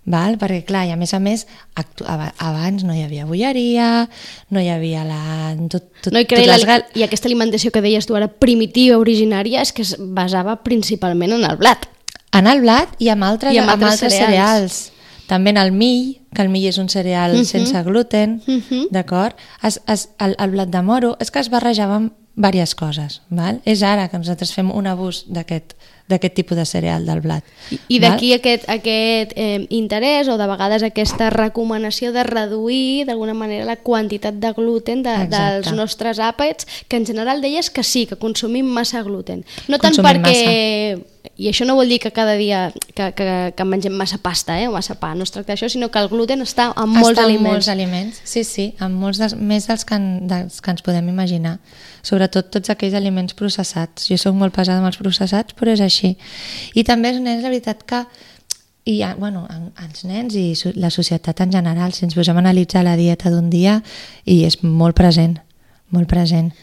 Val? 0.06 0.38
Perquè, 0.38 0.64
clar, 0.66 0.86
i 0.88 0.92
a 0.92 0.96
més 0.96 1.14
a 1.16 1.20
més, 1.20 1.48
abans 2.38 2.84
no 2.86 2.94
hi 2.94 3.02
havia 3.02 3.26
bolleria, 3.26 4.08
no 4.54 4.62
hi 4.62 4.70
havia 4.70 5.04
la... 5.04 5.56
Tot, 5.68 5.88
tot, 6.04 6.14
No, 6.14 6.20
i, 6.22 6.26
tot 6.30 6.38
les 6.46 6.66
la. 6.68 6.80
I 6.94 7.04
aquesta 7.08 7.28
alimentació 7.28 7.72
que 7.74 7.82
deies 7.82 8.06
tu 8.06 8.16
ara, 8.16 8.28
primitiva, 8.28 9.00
originària, 9.02 9.64
és 9.66 9.74
que 9.74 9.82
es 9.82 9.96
basava 9.98 10.60
principalment 10.64 11.34
en 11.34 11.44
el 11.50 11.58
blat. 11.58 11.88
En 12.36 12.46
el 12.52 12.62
blat 12.62 12.94
i 13.00 13.10
amb 13.10 13.24
altres, 13.24 13.56
I 13.56 13.58
amb 13.64 13.72
amb 13.74 13.82
altres 13.84 14.04
altres 14.04 14.14
cereals. 14.14 14.74
cereals. 14.74 14.92
També 15.28 15.50
en 15.50 15.58
el 15.58 15.72
mill, 15.72 16.22
que 16.36 16.42
el 16.44 16.50
mill 16.50 16.68
és 16.68 16.78
un 16.78 16.90
cereal 16.90 17.34
Mhm. 17.38 17.46
sense 17.46 17.84
gluten, 17.84 18.42
Mhm. 18.46 18.88
d'acord? 18.92 19.36
Es, 19.64 19.82
es, 19.88 20.10
el, 20.20 20.36
el 20.40 20.52
blat 20.52 20.70
de 20.70 20.82
moro 20.82 21.18
és 21.20 21.32
que 21.32 21.40
es 21.40 21.50
barrejava 21.50 21.96
amb 21.96 22.14
diverses 22.38 22.76
coses, 22.76 23.22
val? 23.30 23.62
És 23.64 23.82
ara 23.82 24.10
que 24.10 24.18
nosaltres 24.18 24.52
fem 24.54 24.70
un 24.72 24.88
abús 24.88 25.24
d'aquest 25.28 25.74
d'aquest 26.08 26.36
tipus 26.36 26.56
de 26.56 26.66
cereal 26.66 27.04
del 27.04 27.20
blat. 27.22 27.44
I, 27.88 27.98
d'aquí 27.98 28.34
aquest, 28.34 28.70
aquest 28.70 29.32
eh, 29.36 29.66
interès 29.72 30.28
o 30.28 30.38
de 30.38 30.46
vegades 30.46 30.84
aquesta 30.84 31.32
recomanació 31.32 32.12
de 32.14 32.22
reduir 32.24 33.06
d'alguna 33.08 33.34
manera 33.34 33.66
la 33.66 33.78
quantitat 33.78 34.36
de 34.36 34.52
gluten 34.54 35.02
de, 35.02 35.10
Exacte. 35.10 35.54
dels 35.54 35.72
nostres 35.74 36.20
àpats, 36.20 36.68
que 36.88 36.98
en 36.98 37.08
general 37.08 37.42
deies 37.42 37.72
que 37.72 37.82
sí, 37.82 38.06
que 38.06 38.18
consumim 38.18 38.68
massa 38.68 39.02
gluten. 39.02 39.44
No 39.68 39.80
tant 39.80 39.96
Consumim 39.96 40.22
perquè... 40.22 41.00
I 41.38 41.50
això 41.52 41.66
no 41.68 41.76
vol 41.76 41.90
dir 41.92 41.98
que 42.00 42.14
cada 42.16 42.38
dia 42.40 42.70
que, 42.96 43.10
que, 43.12 43.26
que 43.58 43.64
mengem 43.68 43.92
massa 43.92 44.18
pasta 44.24 44.56
eh, 44.62 44.70
o 44.70 44.72
massa 44.72 44.96
pa, 44.96 45.10
no 45.16 45.26
es 45.28 45.34
tracta 45.36 45.52
d'això, 45.52 45.68
sinó 45.72 45.90
que 45.92 46.00
el 46.00 46.08
gluten 46.08 46.40
està 46.46 46.70
en 46.72 46.94
molts 46.94 47.12
Està 47.12 47.26
en 47.26 47.32
aliments. 47.32 47.50
molts 47.52 47.68
aliments, 47.74 48.22
sí, 48.24 48.46
sí, 48.48 48.70
en 48.80 48.96
molts 48.96 49.20
dels, 49.20 49.36
més 49.36 49.68
dels 49.68 49.84
que, 49.84 49.98
en, 50.00 50.06
dels 50.32 50.62
que 50.64 50.72
ens 50.72 50.86
podem 50.86 51.10
imaginar. 51.12 51.58
Sobretot 52.08 52.54
tots 52.56 52.72
aquells 52.72 52.96
aliments 52.96 53.36
processats. 53.36 54.08
Jo 54.08 54.16
sóc 54.22 54.38
molt 54.40 54.56
pesada 54.56 54.80
amb 54.80 54.88
els 54.88 55.02
processats, 55.02 55.58
però 55.60 55.76
és 55.76 55.84
així. 55.84 56.14
I 56.74 56.86
també 56.88 57.12
els 57.12 57.20
nens, 57.20 57.44
la 57.44 57.52
veritat 57.52 57.84
que 57.84 58.06
i 58.86 59.00
ja, 59.00 59.16
bueno, 59.18 59.48
en, 59.50 59.72
els 59.82 60.06
nens 60.06 60.36
i 60.38 60.54
la 60.78 60.92
societat 60.94 61.42
en 61.42 61.52
general, 61.52 61.92
si 61.92 62.06
ens 62.06 62.14
posem 62.16 62.38
a 62.38 62.44
analitzar 62.44 62.84
la 62.86 62.96
dieta 62.96 63.32
d'un 63.34 63.50
dia, 63.50 63.80
i 64.24 64.44
és 64.46 64.60
molt 64.64 64.96
present, 64.96 65.40
molt 65.90 66.08
present. 66.08 66.54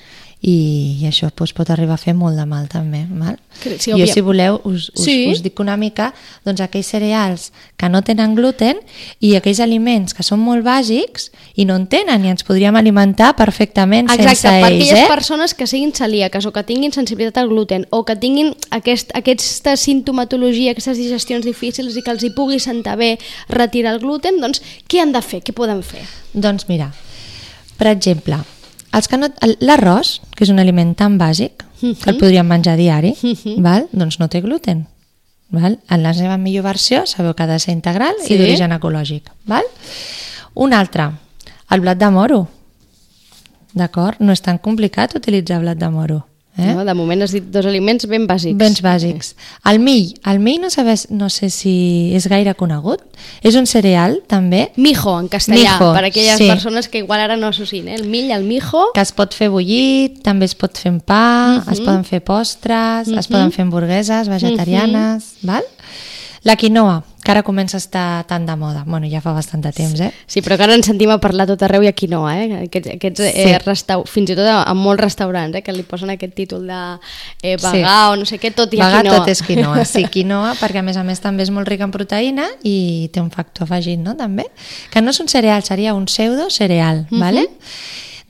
I, 0.42 0.98
i 0.98 1.06
això 1.06 1.28
doncs, 1.30 1.52
pot 1.54 1.68
arribar 1.70 1.94
a 1.94 2.00
fer 2.02 2.16
molt 2.18 2.34
de 2.34 2.42
mal 2.50 2.64
també. 2.66 3.04
Val? 3.14 3.36
Sí, 3.78 3.92
jo, 3.92 4.06
si 4.10 4.20
voleu, 4.26 4.56
us, 4.66 4.88
us, 4.90 5.04
Sí. 5.04 5.28
us 5.30 5.42
dic 5.44 5.60
una 5.62 5.76
mica 5.76 6.08
doncs, 6.44 6.58
aquells 6.60 6.88
cereals 6.90 7.52
que 7.78 7.88
no 7.88 8.00
tenen 8.02 8.34
gluten 8.34 8.80
i 9.20 9.36
aquells 9.38 9.60
aliments 9.62 10.14
que 10.18 10.24
són 10.26 10.40
molt 10.42 10.64
bàsics 10.66 11.28
i 11.54 11.64
no 11.64 11.76
en 11.78 11.86
tenen 11.86 12.24
i 12.24 12.32
ens 12.32 12.42
podríem 12.42 12.74
alimentar 12.74 13.36
perfectament 13.38 14.10
Exacte, 14.10 14.34
sense 14.34 14.48
per 14.48 14.72
ells. 14.72 14.82
aquelles 14.90 15.04
Eh? 15.04 15.08
persones 15.08 15.54
que 15.54 15.66
siguin 15.70 15.92
celíaques 15.94 16.44
o 16.46 16.52
que 16.52 16.64
tinguin 16.64 16.90
sensibilitat 16.92 17.38
al 17.38 17.48
gluten 17.48 17.86
o 17.90 18.02
que 18.04 18.16
tinguin 18.16 18.56
aquest, 18.70 19.12
aquesta 19.14 19.76
sintomatologia, 19.76 20.72
aquestes 20.72 20.98
digestions 20.98 21.44
difícils 21.46 21.94
i 21.96 22.02
que 22.02 22.10
els 22.10 22.24
hi 22.24 22.30
pugui 22.34 22.58
sentar 22.58 22.96
bé 22.98 23.18
retirar 23.48 23.94
el 23.94 24.00
gluten, 24.00 24.40
doncs 24.40 24.60
què 24.88 24.98
han 25.00 25.12
de 25.12 25.22
fer? 25.22 25.38
Què 25.44 25.54
poden 25.54 25.84
fer? 25.86 26.02
Doncs 26.34 26.66
mira, 26.68 26.90
per 27.78 27.86
exemple, 27.94 28.40
els 28.92 29.08
que 29.08 29.16
no, 29.18 29.28
el- 29.40 29.56
l'arròs, 29.60 30.20
que 30.36 30.44
és 30.44 30.50
un 30.50 30.58
aliment 30.58 30.94
tan 30.96 31.18
bàsic, 31.18 31.64
que 31.80 32.10
el 32.10 32.18
podríem 32.18 32.46
menjar 32.46 32.76
diari, 32.76 33.14
val? 33.58 33.88
doncs 33.92 34.18
no 34.20 34.28
té 34.28 34.40
gluten. 34.40 34.86
Val? 35.50 35.78
En 35.90 36.02
la 36.02 36.14
seva 36.14 36.36
millor 36.38 36.64
versió 36.64 37.04
sabeu 37.06 37.34
que 37.34 37.42
ha 37.42 37.46
de 37.46 37.58
ser 37.58 37.72
integral 37.74 38.14
Sí. 38.24 38.34
i 38.34 38.38
d'origen 38.38 38.72
ecològic. 38.72 39.28
Val? 39.46 39.64
Un 40.54 40.72
altre, 40.72 41.10
el 41.70 41.80
blat 41.80 41.98
de 41.98 42.10
moro. 42.10 42.48
D'acord? 43.74 44.20
No 44.20 44.32
és 44.32 44.40
tan 44.44 44.58
complicat 44.58 45.14
utilitzar 45.16 45.60
blat 45.60 45.78
de 45.80 45.88
moro. 45.90 46.26
Eh? 46.58 46.74
No? 46.74 46.84
De 46.84 46.92
moment 46.94 47.22
has 47.24 47.32
dit 47.32 47.44
dos 47.48 47.64
aliments 47.64 48.04
ben 48.06 48.26
bàsics. 48.28 48.58
Bens 48.60 48.82
bàsics. 48.84 49.34
El 49.64 49.78
mill. 49.80 50.12
El 50.28 50.38
mill 50.38 50.60
no, 50.60 50.68
sabes, 50.70 51.06
no 51.10 51.30
sé 51.32 51.48
si 51.48 52.12
és 52.14 52.26
gaire 52.28 52.52
conegut. 52.54 53.00
És 53.40 53.54
un 53.56 53.64
cereal, 53.66 54.18
també, 54.28 54.70
Mijo, 54.76 55.14
en 55.18 55.28
castellà, 55.32 55.78
Mijo, 55.78 55.92
per 55.94 56.04
aquelles 56.04 56.36
sí. 56.36 56.48
persones 56.50 56.88
que 56.88 56.98
igual 56.98 57.20
ara 57.20 57.36
no 57.36 57.46
associen. 57.48 57.88
Eh? 57.88 57.94
El 57.94 58.04
mill, 58.08 58.30
el 58.30 58.44
mijo... 58.44 58.90
que 58.92 59.00
es 59.00 59.12
pot 59.16 59.32
fer 59.32 59.48
bullit, 59.48 60.20
també 60.22 60.44
es 60.44 60.54
pot 60.54 60.76
fer 60.76 60.92
en 60.92 61.00
pa, 61.00 61.62
Mhm. 61.62 61.72
es 61.72 61.80
poden 61.80 62.04
fer 62.04 62.20
postres, 62.22 63.08
es 63.08 63.28
poden 63.28 63.50
fer 63.52 63.62
hamburgueses 63.64 64.28
vegetarianes, 64.28 65.24
Mhm. 65.42 65.46
val? 65.46 65.64
La 66.44 66.56
quinoa, 66.56 67.04
que 67.22 67.30
ara 67.30 67.44
comença 67.46 67.76
a 67.76 67.78
estar 67.78 68.24
tan 68.26 68.46
de 68.46 68.56
moda. 68.58 68.82
Bueno, 68.84 69.06
ja 69.06 69.20
fa 69.22 69.30
bastant 69.32 69.62
de 69.62 69.70
temps, 69.70 70.00
eh? 70.02 70.08
Sí, 70.26 70.40
però 70.42 70.56
que 70.58 70.64
ara 70.66 70.74
ens 70.74 70.88
sentim 70.90 71.10
a 71.14 71.18
parlar 71.22 71.46
tot 71.46 71.62
arreu 71.62 71.84
i 71.84 71.86
a 71.86 71.92
quinoa, 71.94 72.32
eh? 72.42 72.64
Aquests, 72.64 72.90
aquests 72.96 73.20
eh, 73.28 73.30
Sí. 73.44 73.52
restau... 73.64 74.02
fins 74.10 74.32
i 74.32 74.34
tot 74.34 74.48
a, 74.50 74.56
a 74.66 74.74
molts 74.74 75.00
restaurants, 75.04 75.54
eh? 75.54 75.62
que 75.62 75.70
li 75.72 75.84
posen 75.86 76.10
aquest 76.10 76.34
títol 76.34 76.66
de 76.66 76.80
eh, 77.42 77.54
Sí. 77.58 77.66
vegà 77.68 78.10
o 78.10 78.16
no 78.18 78.26
sé 78.26 78.40
què, 78.42 78.50
tot 78.52 78.74
i 78.74 78.80
Vegà 78.82 79.04
quinoa. 79.04 79.20
tot 79.20 79.28
és 79.30 79.42
quinoa, 79.46 79.84
sí, 79.94 80.02
quinoa, 80.10 80.56
perquè 80.58 80.82
a 80.82 80.82
més 80.82 80.96
a 80.98 81.04
més 81.06 81.20
també 81.22 81.44
és 81.46 81.50
molt 81.54 81.68
rica 81.70 81.84
en 81.86 81.94
proteïna 81.94 82.48
i 82.66 83.08
té 83.14 83.22
un 83.22 83.30
factor 83.30 83.68
afegit, 83.70 84.00
no?, 84.02 84.16
també. 84.18 84.48
Que 84.90 85.00
no 85.00 85.10
és 85.14 85.20
un 85.22 85.28
cereal, 85.30 85.62
seria 85.62 85.94
un 85.94 86.06
pseudo 86.10 86.50
cereal, 86.50 87.06
Mhm. 87.08 87.20
vale? 87.20 87.46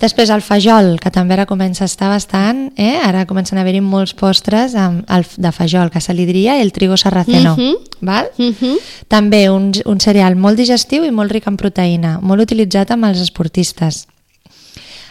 Després 0.02 0.30
el 0.34 0.42
fajol, 0.42 0.96
que 0.98 1.12
també 1.14 1.36
ara 1.36 1.44
comença 1.46 1.84
a 1.84 1.86
estar 1.90 2.08
bastant, 2.10 2.72
eh? 2.76 2.96
ara 3.06 3.22
comencen 3.30 3.58
a 3.58 3.62
haver-hi 3.62 3.80
molts 3.86 4.16
postres 4.18 4.74
amb 4.74 5.04
el, 5.14 5.22
de 5.38 5.52
fajol, 5.54 5.92
que 5.94 6.00
se 6.02 6.12
li 6.14 6.24
diria 6.26 6.56
el 6.60 6.72
trigo 6.74 6.96
sarraceno, 6.98 7.54
Mhm. 7.56 7.76
val? 8.00 8.30
Mhm. 8.36 8.78
També 9.06 9.48
un, 9.50 9.70
un 9.86 10.00
cereal 10.00 10.34
molt 10.34 10.58
digestiu 10.58 11.04
i 11.06 11.12
molt 11.14 11.30
ric 11.30 11.46
en 11.46 11.56
proteïna, 11.56 12.16
molt 12.20 12.42
utilitzat 12.42 12.90
amb 12.90 13.04
els 13.04 13.20
esportistes. 13.20 14.08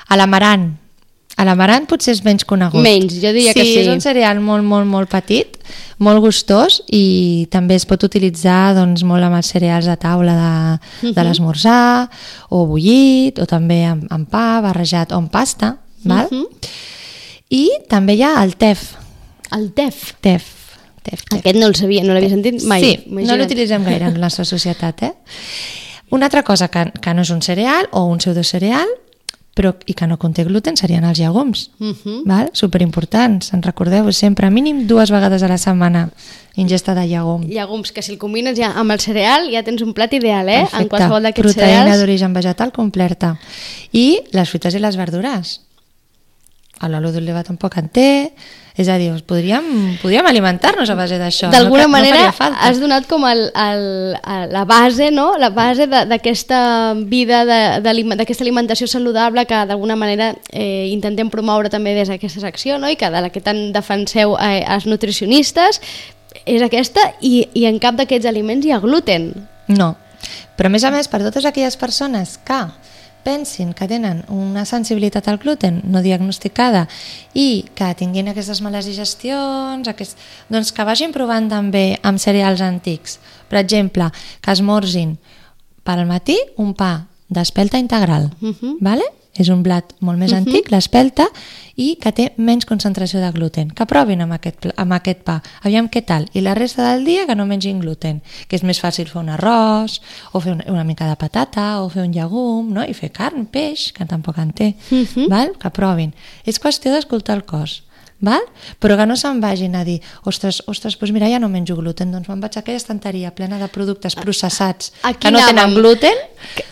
A 0.10 0.18
l'amarant. 0.18 0.74
A 1.42 1.46
l'amarant 1.48 1.88
potser 1.90 2.14
és 2.14 2.20
menys 2.22 2.46
conegut. 2.46 2.84
Menys, 2.86 3.16
jo 3.18 3.32
diria 3.34 3.50
sí, 3.56 3.58
que 3.58 3.64
sí. 3.66 3.80
és 3.82 3.88
un 3.90 4.02
cereal 4.04 4.38
molt, 4.46 4.62
molt, 4.68 4.86
molt 4.86 5.10
petit, 5.10 5.58
molt 5.98 6.22
gustós 6.22 6.82
i 6.94 7.48
també 7.50 7.80
es 7.80 7.88
pot 7.90 8.04
utilitzar 8.06 8.76
doncs, 8.78 9.02
molt 9.08 9.26
amb 9.26 9.40
els 9.40 9.50
cereals 9.50 9.88
de 9.90 9.96
taula 9.98 10.36
de, 10.38 11.08
Mhm. 11.08 11.14
de 11.18 11.24
l'esmorzar 11.26 12.10
o 12.50 12.66
bullit 12.70 13.40
o 13.42 13.48
també 13.50 13.86
amb, 13.90 14.06
amb 14.14 14.30
pa, 14.30 14.62
barrejat 14.62 15.12
o 15.14 15.18
amb 15.18 15.32
pasta. 15.34 15.78
Val? 16.06 16.28
Mhm. 16.30 16.46
I 17.50 17.66
també 17.90 18.14
hi 18.16 18.22
ha 18.24 18.36
el 18.44 18.56
tef. 18.56 18.94
El 19.52 19.72
tef. 19.74 20.14
Tef. 20.22 20.44
Tef, 21.02 21.24
tef. 21.26 21.40
Aquest 21.40 21.58
no 21.58 21.66
el 21.66 21.74
sabia, 21.76 22.04
no 22.06 22.14
l'havia 22.14 22.30
sentit 22.30 22.62
mai. 22.70 22.82
Sí, 22.84 22.92
no 23.08 23.20
imagina't. 23.22 23.40
l'utilitzem 23.42 23.84
gaire 23.84 24.06
en 24.06 24.14
la 24.14 24.28
nostra 24.28 24.46
societat, 24.46 25.02
eh? 25.04 25.14
Una 26.12 26.26
altra 26.28 26.44
cosa 26.44 26.68
que, 26.68 26.92
que 27.02 27.14
no 27.16 27.24
és 27.24 27.32
un 27.32 27.42
cereal 27.42 27.88
o 27.92 28.04
un 28.06 28.20
pseudocereal, 28.20 28.86
però 29.56 29.74
i 29.86 29.94
que 29.94 30.08
no 30.08 30.18
conté 30.18 30.46
gluten 30.48 30.78
serien 30.80 31.04
els 31.04 31.20
llegums. 31.20 31.70
Mhm. 31.80 32.24
Val? 32.26 32.50
Superimportants, 32.54 33.54
en 33.54 33.62
recordeu 33.62 34.12
sempre, 34.12 34.50
mínim 34.50 34.86
dues 34.88 35.12
vegades 35.12 35.44
a 35.44 35.48
la 35.48 35.58
setmana 35.58 36.10
ingesta 36.56 36.94
de 36.96 37.08
llegum. 37.08 37.44
Llegums, 37.48 37.92
que 37.92 38.02
si 38.02 38.12
el 38.14 38.18
combines 38.18 38.58
ja 38.58 38.72
amb 38.76 38.92
el 38.92 39.00
cereal 39.00 39.50
ja 39.52 39.64
tens 39.64 39.82
un 39.82 39.94
plat 39.94 40.14
ideal, 40.14 40.48
eh? 40.50 40.68
En 40.80 40.88
qualsevol 40.88 41.24
d'aquests 41.24 41.54
Proteïna 41.54 41.84
cereals. 41.84 42.00
d'origen 42.00 42.34
vegetal 42.34 42.72
completa. 42.72 43.38
I 43.92 44.22
les 44.32 44.50
fruites 44.50 44.76
i 44.76 44.80
les 44.80 44.96
verdures. 44.96 45.60
L'oli 46.90 47.12
d'oliva 47.14 47.44
tampoc 47.46 47.78
en 47.78 47.90
té, 47.94 48.10
és 48.80 48.88
a 48.88 48.96
dir, 48.98 49.12
podríem, 49.28 49.66
podríem 50.02 50.26
alimentar-nos 50.30 50.90
a 50.90 50.96
base 50.96 51.20
d'això. 51.20 51.50
D'alguna 51.52 51.86
no, 51.90 51.92
manera 51.94 52.22
no 52.30 52.34
falta. 52.34 52.62
has 52.66 52.80
donat 52.82 53.08
com 53.10 53.26
el, 53.28 53.44
el, 53.52 53.84
el, 54.16 54.46
la 54.54 54.64
base, 54.66 55.12
no? 55.12 55.34
La 55.38 55.52
base 55.54 55.88
d'aquesta 55.92 56.62
vida, 56.96 57.44
d'aquesta 57.84 58.46
alimentació 58.46 58.88
saludable 58.88 59.46
que 59.46 59.66
d'alguna 59.68 59.98
manera 60.00 60.32
eh, 60.50 60.88
intentem 60.94 61.30
promoure 61.30 61.70
també 61.70 61.94
des 61.98 62.10
d'aquesta 62.10 62.42
secció, 62.48 62.80
no? 62.80 62.90
I 62.90 62.96
que 62.96 63.12
de 63.12 63.22
la 63.22 63.30
que 63.30 63.44
tant 63.44 63.70
defenseu 63.76 64.38
eh, 64.40 64.64
els 64.64 64.88
nutricionistes, 64.88 65.82
és 66.46 66.64
aquesta, 66.64 67.12
i, 67.20 67.50
i 67.54 67.68
en 67.68 67.78
cap 67.84 68.00
d'aquests 68.00 68.30
aliments 68.30 68.66
hi 68.66 68.72
ha 68.72 68.80
gluten. 68.80 69.34
No, 69.68 69.94
però 70.56 70.70
a 70.70 70.74
més 70.74 70.84
a 70.86 70.92
més, 70.94 71.10
per 71.12 71.22
totes 71.24 71.46
aquelles 71.50 71.78
persones 71.80 72.38
que 72.46 72.62
pensin 73.24 73.74
que 73.74 73.88
tenen 73.88 74.24
una 74.30 74.66
sensibilitat 74.66 75.28
al 75.28 75.38
gluten 75.38 75.82
no 75.86 76.02
diagnosticada 76.02 76.88
i 77.34 77.66
que 77.76 77.94
tinguin 77.96 78.28
aquestes 78.32 78.62
males 78.62 78.86
digestions, 78.90 79.88
aquest... 79.88 80.18
doncs 80.50 80.72
que 80.74 80.84
vagin 80.88 81.12
provant 81.14 81.50
també 81.50 82.00
amb 82.04 82.20
cereals 82.20 82.62
antics. 82.62 83.20
Per 83.50 83.60
exemple, 83.60 84.10
que 84.42 84.52
esmorzin 84.52 85.18
per 85.84 85.98
al 86.00 86.06
matí 86.10 86.38
un 86.58 86.74
pa 86.74 87.08
d'espelta 87.30 87.78
integral, 87.80 88.32
Mhm. 88.42 88.78
vale? 88.82 89.04
És 89.38 89.50
un 89.50 89.62
blat 89.64 89.94
molt 90.00 90.20
més 90.20 90.32
uh 90.32 90.38
-huh. 90.38 90.46
antic, 90.46 90.72
l'espelta, 90.72 91.28
i 91.76 91.98
que 92.02 92.12
té 92.12 92.34
menys 92.38 92.66
concentració 92.66 93.20
de 93.20 93.32
gluten. 93.32 93.70
Que 93.70 93.86
provin 93.86 94.22
amb 94.22 94.34
aquest, 94.34 94.68
amb 94.76 94.94
aquest 94.94 95.24
pa. 95.24 95.42
Aviam 95.62 95.90
què 95.90 96.04
tal. 96.06 96.28
I 96.34 96.42
la 96.42 96.54
resta 96.54 96.92
del 96.92 97.06
dia 97.06 97.26
que 97.26 97.36
no 97.36 97.46
mengin 97.46 97.80
gluten, 97.80 98.22
que 98.48 98.56
és 98.56 98.64
més 98.64 98.82
fàcil 98.84 99.08
fer 99.08 99.22
un 99.22 99.30
arròs, 99.30 100.02
o 100.32 100.40
fer 100.40 100.54
una, 100.54 100.64
una 100.68 100.84
mica 100.84 101.08
de 101.08 101.16
patata, 101.16 101.82
o 101.82 101.90
fer 101.90 102.04
un 102.04 102.12
llegum, 102.12 102.74
no? 102.74 102.84
i 102.84 102.94
fer 102.94 103.12
carn, 103.12 103.46
peix, 103.46 103.92
que 103.94 104.06
tampoc 104.06 104.38
en 104.38 104.52
té. 104.52 104.76
Uh 104.92 104.98
-huh. 104.98 105.30
val? 105.30 105.58
Que 105.58 105.70
provin. 105.70 106.14
És 106.46 106.60
qüestió 106.60 106.92
d'escoltar 106.92 107.36
el 107.36 107.46
cos 107.46 107.84
val? 108.22 108.42
però 108.80 108.96
que 108.98 109.06
no 109.10 109.18
se'n 109.18 109.42
vagin 109.42 109.76
a 109.76 109.84
dir 109.84 110.00
ostres, 110.30 110.62
ostres, 110.70 110.98
doncs 111.00 111.12
mira, 111.12 111.30
ja 111.30 111.42
no 111.42 111.50
menjo 111.50 111.76
gluten 111.76 112.14
doncs 112.14 112.30
me'n 112.30 112.42
vaig 112.42 112.56
a 112.56 112.62
aquella 112.62 112.80
estanteria 112.80 113.34
plena 113.36 113.60
de 113.60 113.68
productes 113.68 114.16
processats 114.16 114.94
que 115.20 115.32
no 115.34 115.42
tenen 115.42 115.74
gluten 115.76 116.16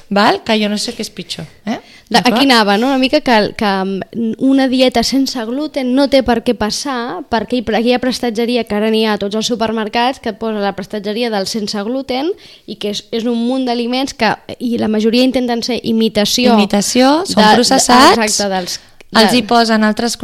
val? 0.09 0.43
que 0.45 0.57
jo 0.61 0.69
no 0.69 0.77
sé 0.77 0.93
què 0.93 1.03
és 1.05 1.09
pitjor 1.09 1.47
eh? 1.65 1.78
De, 2.09 2.17
aquí 2.17 2.45
anava, 2.47 2.75
no? 2.77 2.87
una 2.87 2.97
mica 2.97 3.21
que, 3.21 3.53
que 3.53 4.01
una 4.39 4.67
dieta 4.67 5.03
sense 5.05 5.43
gluten 5.45 5.91
no 5.93 6.07
té 6.09 6.23
per 6.25 6.39
què 6.41 6.55
passar, 6.57 7.21
perquè 7.29 7.61
hi, 7.61 7.93
ha 7.93 8.01
prestatgeria, 8.01 8.63
que 8.65 8.77
ara 8.79 8.89
n'hi 8.89 9.03
ha 9.05 9.13
a 9.13 9.21
tots 9.21 9.37
els 9.37 9.51
supermercats, 9.51 10.17
que 10.17 10.33
et 10.33 10.39
posa 10.41 10.57
la 10.63 10.73
prestatgeria 10.73 11.29
del 11.29 11.45
sense 11.45 11.77
gluten 11.85 12.31
i 12.65 12.79
que 12.81 12.95
és, 12.95 13.03
és 13.13 13.29
un 13.29 13.37
munt 13.37 13.69
d'aliments 13.69 14.17
que, 14.17 14.33
i 14.57 14.79
la 14.81 14.89
majoria 14.89 15.27
intenten 15.27 15.61
ser 15.61 15.77
imitació. 15.85 16.57
Imitació, 16.57 17.19
són 17.29 17.45
processats, 17.53 18.17
exacte, 18.17 18.49
dels, 18.55 18.79
els 19.11 19.33
hi 19.33 19.41
posen 19.41 19.83
altres, 19.83 20.17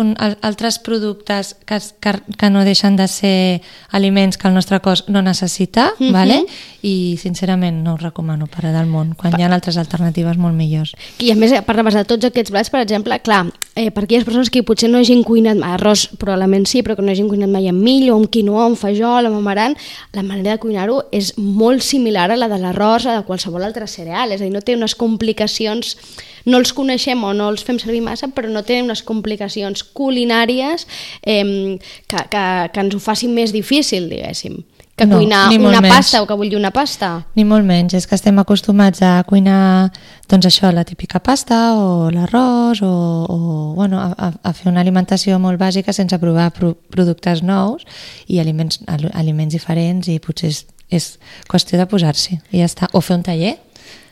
altres 0.45 0.77
productes 0.79 1.55
que, 1.65 1.79
que, 1.99 2.11
que 2.37 2.49
no 2.53 2.63
deixen 2.63 2.95
de 2.95 3.07
ser 3.09 3.61
aliments 3.89 4.37
que 4.37 4.47
el 4.47 4.53
nostre 4.53 4.79
cos 4.79 5.05
no 5.09 5.21
necessita, 5.25 5.91
Mhm. 5.99 6.11
vale? 6.13 6.45
i 6.85 7.17
sincerament 7.17 7.81
no 7.83 7.93
ho 7.93 7.97
recomano 7.97 8.45
per 8.45 8.67
a 8.67 8.71
del 8.71 8.85
món, 8.85 9.15
quan 9.17 9.33
hi 9.33 9.41
ha 9.41 9.47
altres 9.49 9.77
alternatives 9.77 10.37
molt 10.37 10.53
millors. 10.53 10.93
I 11.17 11.31
a 11.31 11.35
més, 11.35 11.51
parlaves 11.65 11.95
de 11.95 12.03
tots 12.05 12.25
aquests 12.25 12.51
plats, 12.51 12.69
per 12.69 12.81
exemple, 12.83 13.17
clar, 13.21 13.47
eh, 13.75 13.89
per 13.89 14.03
aquelles 14.03 14.23
persones 14.23 14.51
que 14.51 14.61
potser 14.61 14.89
no 14.91 14.99
hagin 14.99 15.23
cuinat 15.23 15.57
mai, 15.57 15.71
arròs 15.73 16.07
probablement 16.19 16.67
sí, 16.67 16.83
però 16.83 16.95
que 16.95 17.01
no 17.01 17.09
hagin 17.11 17.27
cuinat 17.27 17.49
mai 17.49 17.67
amb 17.67 17.81
mill 17.81 18.11
o 18.11 18.17
amb 18.17 18.29
quinoa, 18.29 18.67
amb 18.67 18.77
fajol, 18.77 19.25
amb 19.25 19.35
amaran, 19.37 19.75
la 20.13 20.21
manera 20.21 20.51
de 20.51 20.59
cuinar-ho 20.59 21.05
és 21.11 21.33
molt 21.39 21.81
similar 21.81 22.29
a 22.29 22.37
la 22.37 22.47
de 22.47 22.59
l'arròs, 22.59 23.07
a 23.07 23.17
de 23.17 23.25
qualsevol 23.25 23.63
altre 23.63 23.87
cereal, 23.87 24.31
és 24.31 24.41
a 24.41 24.43
dir, 24.43 24.53
no 24.53 24.61
té 24.61 24.75
unes 24.75 24.93
complicacions, 24.93 25.97
no 26.45 26.57
els 26.61 26.73
coneixem 26.77 27.23
o 27.25 27.33
no 27.33 27.49
els 27.49 27.63
fem 27.65 27.79
servir 27.81 28.01
massa, 28.05 28.27
però 28.29 28.49
no 28.53 28.61
tenen 28.63 28.85
unes 28.89 29.01
complicacions 29.03 29.83
culinàries 29.97 30.85
eh, 31.25 31.79
que, 32.07 32.23
que, 32.29 32.45
que 32.73 32.79
ens 32.85 32.95
ho 32.95 32.99
facin 33.01 33.33
més 33.33 33.51
difícil, 33.53 34.09
diguéssim, 34.09 34.61
que 34.95 35.03
No, 35.05 35.17
cuinar 35.17 35.49
una 35.59 35.81
menys. 35.81 35.91
pasta 35.91 36.21
o 36.23 36.27
que 36.29 36.37
bullir 36.39 36.55
una 36.55 36.71
pasta. 36.71 37.25
Ni 37.35 37.43
molt 37.43 37.65
menys, 37.67 37.93
és 37.97 38.05
que 38.07 38.15
estem 38.15 38.37
acostumats 38.39 39.01
a 39.03 39.25
cuinar 39.27 39.89
doncs 40.31 40.45
això, 40.47 40.69
la 40.71 40.85
típica 40.87 41.19
pasta 41.19 41.73
o 41.75 42.07
l'arròs 42.13 42.79
o, 42.81 42.93
o 43.27 43.39
bueno, 43.75 43.99
a, 43.99 44.31
a, 44.39 44.53
fer 44.55 44.69
una 44.71 44.79
alimentació 44.85 45.35
molt 45.43 45.59
bàsica 45.59 45.91
sense 45.91 46.15
provar 46.21 46.47
pro 46.55 46.75
productes 46.93 47.43
nous 47.43 47.83
i 48.31 48.39
aliments, 48.39 48.79
al- 48.87 49.11
aliments 49.13 49.51
diferents 49.57 50.07
i 50.07 50.15
potser 50.23 50.53
és, 50.53 50.63
és 50.89 51.09
qüestió 51.51 51.75
de 51.81 51.89
posar-s'hi 51.91 52.39
i 52.55 52.63
ja 52.63 52.69
està. 52.71 52.87
O 52.95 53.01
fer 53.03 53.17
un 53.19 53.27
taller, 53.27 53.57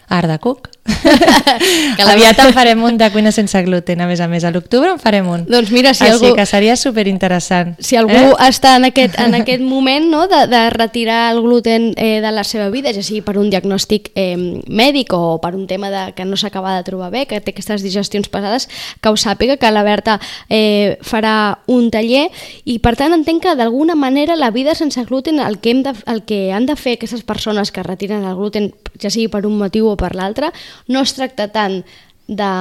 art 0.10 0.28
de 0.28 0.38
cook. 0.44 0.73
Que 1.98 2.04
la- 2.04 2.13
Aviat 2.13 2.40
en 2.40 2.54
farem 2.54 2.82
un 2.84 2.98
de 2.98 3.08
cuina 3.12 3.32
sense 3.32 3.60
gluten, 3.63 4.02
a 4.02 4.08
més 4.08 4.20
a 4.22 4.28
més, 4.28 4.44
a 4.44 4.52
l'octubre 4.52 4.90
en 4.92 5.00
farem 5.00 5.28
un. 5.30 5.46
Doncs 5.50 5.72
mira, 5.72 5.94
si 5.94 6.04
Així 6.06 6.25
algú- 6.25 6.36
que 6.36 6.46
seria 6.46 6.75
superinteressant. 6.75 7.75
si 7.80 7.96
algú 7.96 8.13
eh? 8.13 8.34
està 8.48 8.75
en 8.78 8.86
aquest, 8.90 9.18
en 9.20 9.36
aquest 9.36 9.62
moment 9.63 10.10
no, 10.10 10.28
de, 10.28 10.42
de 10.48 10.70
retirar 10.72 11.32
el 11.34 11.42
gluten 11.42 11.94
eh, 11.98 12.20
de 12.22 12.32
la 12.32 12.44
seva 12.44 12.70
vida, 12.70 12.92
ja 12.94 13.04
sigui 13.04 13.22
per 13.22 13.38
un 13.38 13.50
diagnòstic 13.50 14.12
eh, 14.16 14.36
mèdic 14.68 15.13
o 15.13 15.40
per 15.42 15.54
un 15.56 15.68
tema 15.68 15.90
de, 15.94 16.13
que 16.18 16.25
no 16.25 16.38
s'acaba 16.38 16.75
de 16.78 16.84
trobar 16.84 17.12
bé, 17.13 17.25
que 17.28 17.40
té 17.42 17.54
aquestes 17.54 17.84
digestions 17.84 18.30
pesades, 18.30 18.68
que 19.02 19.10
ho 19.10 19.16
sàpiga, 19.18 19.58
que 19.58 19.72
la 19.72 19.84
Berta 19.84 20.20
eh, 20.50 20.98
farà 21.02 21.60
un 21.68 21.90
taller 21.92 22.28
i 22.66 22.80
per 22.80 22.96
tant 23.00 23.13
entenc 23.13 23.44
que 23.44 23.56
d'alguna 23.56 23.96
manera 23.96 24.36
la 24.36 24.52
vida 24.52 24.75
sense 24.75 25.04
gluten, 25.06 25.40
el 25.40 25.60
que, 25.60 25.72
hem 25.72 25.84
de, 25.84 25.94
el 26.08 26.24
que 26.24 26.52
han 26.54 26.66
de 26.66 26.75
fer 26.75 26.98
aquestes 26.98 27.24
persones 27.24 27.72
que 27.72 27.84
retiren 27.84 28.24
el 28.25 28.36
gluten, 28.36 28.72
ja 29.02 29.10
sigui 29.10 29.28
per 29.32 29.46
un 29.46 29.58
motiu 29.58 29.88
o 29.92 29.98
per 29.98 30.13
l'altre, 30.16 30.52
no 30.88 31.03
es 31.03 31.13
tracta 31.18 31.50
tant 31.53 31.82
de 32.27 32.51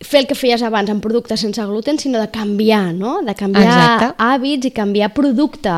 fer 0.00 0.22
el 0.22 0.26
que 0.26 0.36
feies 0.38 0.62
abans 0.64 0.90
amb 0.90 1.02
productes 1.04 1.42
sense 1.44 1.64
gluten, 1.68 1.98
sinó 2.00 2.20
de 2.20 2.30
canviar, 2.32 2.94
no? 2.96 3.20
De 3.22 3.34
canviar 3.36 3.66
Exacte. 3.68 4.12
hàbits 4.16 4.70
i 4.70 4.76
canviar 4.76 5.12
producte. 5.14 5.74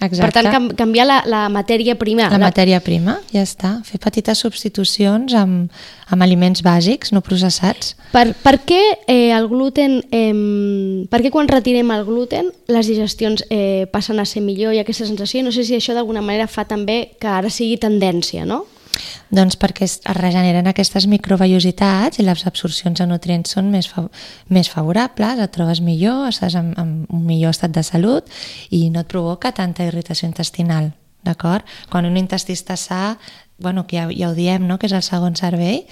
Exacte. 0.00 0.30
Per 0.30 0.52
tant, 0.52 0.68
canviar 0.78 1.06
la, 1.08 1.16
la 1.26 1.40
matèria 1.50 1.96
prima. 1.98 2.28
La 2.30 2.38
matèria 2.38 2.78
prima, 2.84 3.16
ja 3.34 3.42
està. 3.42 3.72
Fer 3.86 3.98
petites 3.98 4.38
substitucions 4.44 5.34
amb, 5.34 5.74
amb 6.06 6.24
aliments 6.24 6.62
bàsics, 6.62 7.10
no 7.12 7.22
processats. 7.24 7.96
Per, 8.14 8.28
per 8.44 8.54
què 8.62 8.80
eh, 9.10 9.34
el 9.34 9.48
gluten, 9.50 9.98
eh, 10.14 11.04
per 11.10 11.20
què 11.24 11.32
quan 11.34 11.50
retirem 11.50 11.90
el 11.94 12.06
gluten 12.06 12.52
les 12.70 12.90
digestions 12.90 13.42
eh, 13.50 13.88
passen 13.92 14.22
a 14.22 14.26
ser 14.28 14.44
millor 14.46 14.76
i 14.76 14.82
aquesta 14.84 15.08
sensació? 15.08 15.42
No 15.42 15.52
sé 15.52 15.66
si 15.66 15.76
això 15.76 15.98
d'alguna 15.98 16.22
manera 16.22 16.46
fa 16.46 16.64
també 16.68 17.16
que 17.18 17.28
ara 17.28 17.50
sigui 17.50 17.80
tendència, 17.82 18.46
no? 18.46 18.64
Doncs 19.34 19.58
perquè 19.60 19.84
es 19.84 19.98
es 19.98 20.16
regeneren 20.16 20.68
aquestes 20.70 21.06
microvellositats 21.10 22.18
i 22.18 22.26
les 22.26 22.46
absorcions 22.46 22.98
de 22.98 23.06
nutrients 23.06 23.50
són 23.56 23.70
més, 23.72 23.88
fa 23.90 24.06
més 24.48 24.70
favorables, 24.70 25.40
et 25.42 25.52
trobes 25.54 25.82
millor, 25.84 26.28
estàs 26.28 26.56
en, 26.58 26.72
en 26.80 26.94
un 27.08 27.26
millor 27.26 27.54
estat 27.56 27.74
de 27.74 27.82
salut 27.82 28.28
i 28.70 28.88
no 28.90 29.04
et 29.04 29.10
provoca 29.10 29.52
tanta 29.52 29.86
irritació 29.86 30.28
intestinal, 30.28 30.92
d'acord? 31.26 31.66
Quan 31.90 32.08
un 32.08 32.16
intestí 32.20 32.56
està 32.56 32.76
sa, 32.76 33.18
bueno, 33.58 33.86
que 33.86 33.98
ja, 33.98 34.08
ja 34.14 34.30
ho 34.30 34.34
diem, 34.34 34.66
no?, 34.68 34.78
que 34.78 34.88
és 34.88 34.96
el 34.96 35.04
segon 35.04 35.36
cervell, 35.36 35.84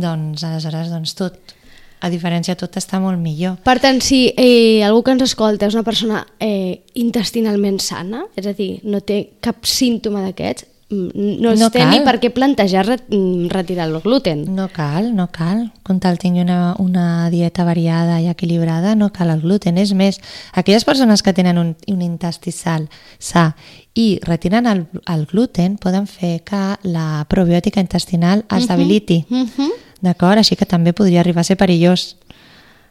doncs 0.00 0.44
aleshores 0.46 0.90
doncs, 0.92 1.14
tot, 1.18 1.56
a 2.00 2.08
diferència 2.08 2.56
tot 2.56 2.78
està 2.80 3.00
molt 3.00 3.20
millor. 3.20 3.58
Per 3.64 3.76
tant, 3.82 4.00
si 4.04 4.30
eh, 4.32 4.80
algú 4.86 5.02
que 5.04 5.14
ens 5.14 5.26
escolta 5.28 5.68
és 5.68 5.76
una 5.76 5.84
persona 5.86 6.24
eh, 6.40 6.80
intestinalment 7.00 7.80
sana, 7.84 8.24
és 8.40 8.48
a 8.48 8.54
dir, 8.56 8.72
no 8.88 9.02
té 9.04 9.20
cap 9.44 9.68
símptoma 9.68 10.24
d'aquests, 10.24 10.69
no, 10.90 11.52
es 11.52 11.60
No 11.60 11.70
té 11.70 11.84
ni 11.86 12.00
cal. 12.00 12.04
per 12.04 12.16
què 12.20 12.30
plantejar 12.34 12.84
re 12.86 12.96
mm, 13.08 13.46
retirar 13.52 13.86
el 13.88 14.00
gluten. 14.02 14.42
No 14.54 14.68
cal, 14.74 15.14
no 15.14 15.28
cal. 15.30 15.68
Com 15.86 16.00
tal 16.02 16.18
tingui 16.18 16.42
una, 16.42 16.74
una 16.82 17.30
dieta 17.30 17.64
variada 17.64 18.20
i 18.20 18.26
equilibrada, 18.28 18.96
no 18.98 19.12
cal 19.14 19.30
el 19.30 19.40
gluten. 19.40 19.78
És 19.78 19.92
més, 19.94 20.20
aquelles 20.52 20.84
persones 20.84 21.22
que 21.22 21.32
tenen 21.32 21.58
un, 21.58 21.76
un 21.86 22.02
intestí 22.02 22.50
sal, 22.50 22.88
sa 23.18 23.54
i 23.94 24.18
retiren 24.22 24.66
el, 24.66 24.84
el 25.06 25.26
gluten 25.26 25.76
poden 25.78 26.06
fer 26.10 26.40
que 26.46 26.60
la 26.82 27.24
probiòtica 27.28 27.80
intestinal 27.80 28.44
es 28.56 28.66
debiliti. 28.68 29.24
Mhm. 29.28 29.70
D'acord? 30.00 30.38
Així 30.38 30.56
que 30.56 30.66
també 30.66 30.92
podria 30.96 31.20
arribar 31.20 31.42
a 31.42 31.44
ser 31.44 31.56
perillós. 31.60 32.16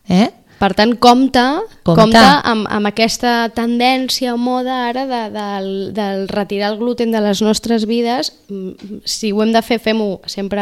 Eh? 0.09 0.29
Per 0.59 0.73
tant, 0.75 0.91
compte, 0.99 1.43
compte. 1.87 2.01
Compte. 2.01 2.23
amb, 2.51 2.67
amb 2.67 2.89
aquesta 2.89 3.49
tendència 3.55 4.33
o 4.35 4.39
moda 4.39 4.75
ara 4.89 5.05
de, 5.07 5.21
del, 5.31 5.69
del 5.95 6.25
retirar 6.27 6.73
el 6.73 6.79
gluten 6.81 7.13
de 7.15 7.21
les 7.23 7.41
nostres 7.45 7.87
vides. 7.87 8.33
Mm, 8.49 8.99
Si 9.07 9.31
ho 9.31 9.43
hem 9.43 9.53
de 9.55 9.61
fer, 9.63 9.79
fem-ho 9.79 10.19
sempre 10.27 10.61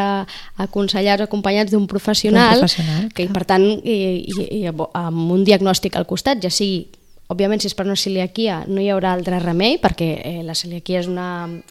aconsellats, 0.56 1.26
acompanyats 1.26 1.74
d'un 1.74 1.88
professional, 1.90 2.62
professional, 2.62 3.08
que, 3.10 3.26
i 3.26 3.26
clar. 3.26 3.34
per 3.34 3.44
tant, 3.50 3.66
i, 3.82 3.98
i, 4.22 4.46
i 4.60 4.62
amb 4.70 5.34
un 5.34 5.44
diagnòstic 5.44 5.98
al 5.98 6.06
costat, 6.06 6.40
ja 6.42 6.52
sigui 6.54 6.86
Òbviament, 7.28 7.60
si 7.60 7.68
és 7.68 7.74
per 7.76 7.84
una 7.84 7.96
celiaquia, 8.00 8.62
no 8.72 8.80
hi 8.80 8.86
haurà 8.88 9.10
altre 9.12 9.36
remei, 9.42 9.74
perquè 9.82 10.06
eh, 10.16 10.38
la 10.46 10.54
celiaquia 10.56 11.02
és 11.02 11.10
una 11.10 11.26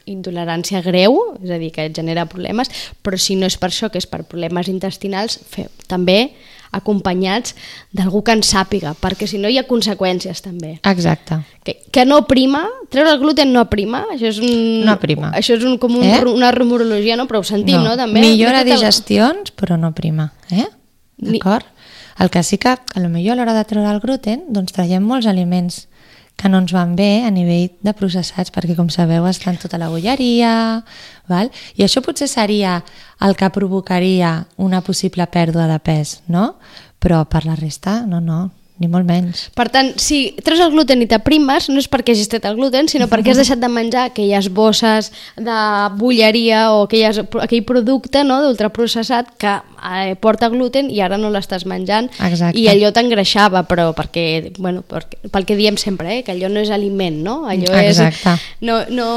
intolerància 0.06 0.84
greu, 0.86 1.18
és 1.42 1.50
a 1.50 1.58
dir, 1.58 1.72
que 1.74 1.88
genera 1.98 2.28
problemes, 2.30 2.70
però 3.02 3.18
si 3.18 3.34
no 3.40 3.50
és 3.50 3.58
per 3.58 3.72
això, 3.72 3.90
que 3.90 3.98
és 3.98 4.06
per 4.06 4.20
problemes 4.30 4.70
intestinals, 4.70 5.40
fe, 5.50 5.66
també 5.90 6.36
acompanyats 6.72 7.56
d'algú 7.94 8.24
que 8.24 8.32
en 8.36 8.42
sàpiga, 8.44 8.94
perquè 9.00 9.28
si 9.28 9.38
no 9.38 9.50
hi 9.50 9.58
ha 9.58 9.66
conseqüències 9.68 10.42
també. 10.42 10.80
Exacte. 10.84 11.40
Que, 11.64 11.78
que 11.92 12.06
no 12.06 12.24
prima, 12.28 12.66
treure 12.90 13.12
el 13.12 13.20
gluten 13.20 13.54
no 13.54 13.66
prima, 13.70 14.06
això 14.14 14.28
és 14.32 14.40
un, 14.40 14.86
No 14.86 14.92
aprima. 14.94 15.32
Això 15.36 15.56
és 15.58 15.64
un, 15.64 15.78
com 15.78 15.96
un, 15.96 16.04
Eh? 16.04 16.22
una 16.26 16.52
rumorologia, 16.52 17.16
no? 17.18 17.28
però 17.28 17.40
ho 17.40 17.44
sentim, 17.48 17.82
no? 17.84 17.96
També, 17.98 18.20
Millora 18.22 18.62
el- 18.62 18.70
digestions, 18.72 19.52
però 19.56 19.78
no 19.80 19.94
prima. 19.94 20.32
Eh? 20.52 20.68
Ni- 21.18 21.40
D'acord? 21.40 21.66
El 22.20 22.30
que 22.32 22.42
sí 22.44 22.58
que, 22.58 22.70
a 22.70 23.00
lo 23.00 23.10
millor 23.10 23.34
a 23.34 23.36
l'hora 23.38 23.54
de 23.54 23.64
treure 23.66 23.92
el 23.92 24.00
gluten, 24.00 24.46
doncs 24.50 24.74
traiem 24.74 25.04
molts 25.06 25.28
aliments 25.28 25.88
que 26.38 26.50
no 26.50 26.62
ens 26.62 26.72
van 26.72 26.94
bé 26.96 27.26
a 27.26 27.32
nivell 27.34 27.72
de 27.82 27.94
processats, 27.98 28.54
perquè 28.54 28.76
com 28.78 28.92
sabeu 28.94 29.26
estan 29.26 29.58
tota 29.58 29.80
la 29.82 29.90
bolleria, 29.90 30.84
val? 31.28 31.50
i 31.76 31.84
això 31.84 32.04
potser 32.06 32.30
seria 32.30 32.84
el 33.26 33.34
que 33.36 33.50
provocaria 33.50 34.46
una 34.62 34.84
possible 34.86 35.26
pèrdua 35.34 35.66
de 35.68 35.80
pes, 35.82 36.22
no? 36.30 36.52
Però 37.02 37.24
per 37.30 37.44
la 37.46 37.58
resta, 37.58 38.04
no, 38.06 38.22
no, 38.22 38.52
ni 38.78 38.88
molt 38.92 39.08
menys. 39.10 39.48
Per 39.58 39.68
tant, 39.74 39.90
si 39.98 40.36
treus 40.46 40.62
el 40.62 40.70
gluten 40.74 41.02
i 41.02 41.08
t'aprimes, 41.10 41.70
no 41.72 41.82
és 41.82 41.88
perquè 41.90 42.14
hagis 42.14 42.30
tret 42.30 42.46
el 42.46 42.58
gluten, 42.60 42.90
sinó 42.92 43.08
perquè 43.10 43.34
has 43.34 43.40
deixat 43.44 43.62
de 43.62 43.70
menjar 43.72 44.08
aquelles 44.12 44.50
bosses 44.54 45.10
de 45.36 45.62
bulleria 45.98 46.68
o 46.76 46.84
aquelles, 46.86 47.24
aquell 47.42 47.64
producte 47.66 48.22
no, 48.28 48.40
d'ultraprocessat 48.46 49.34
que 49.42 49.56
eh, 49.58 50.14
porta 50.22 50.50
gluten 50.54 50.92
i 50.94 51.02
ara 51.02 51.18
no 51.18 51.32
l'estàs 51.34 51.66
menjant 51.70 52.10
Exacte. 52.22 52.58
i 52.60 52.68
allò 52.70 52.92
t'engreixava, 52.94 53.64
però 53.70 53.90
perquè, 53.98 54.54
bueno, 54.60 54.84
perquè, 54.88 55.32
pel 55.34 55.48
que 55.50 55.58
diem 55.58 55.78
sempre, 55.82 56.20
eh, 56.20 56.22
que 56.26 56.36
allò 56.36 56.52
no 56.54 56.62
és 56.62 56.70
aliment, 56.74 57.18
no? 57.26 57.38
Allò 57.50 57.74
Exacte. 57.82 58.36
és, 58.36 58.46
no, 58.62 58.80
no, 58.94 59.10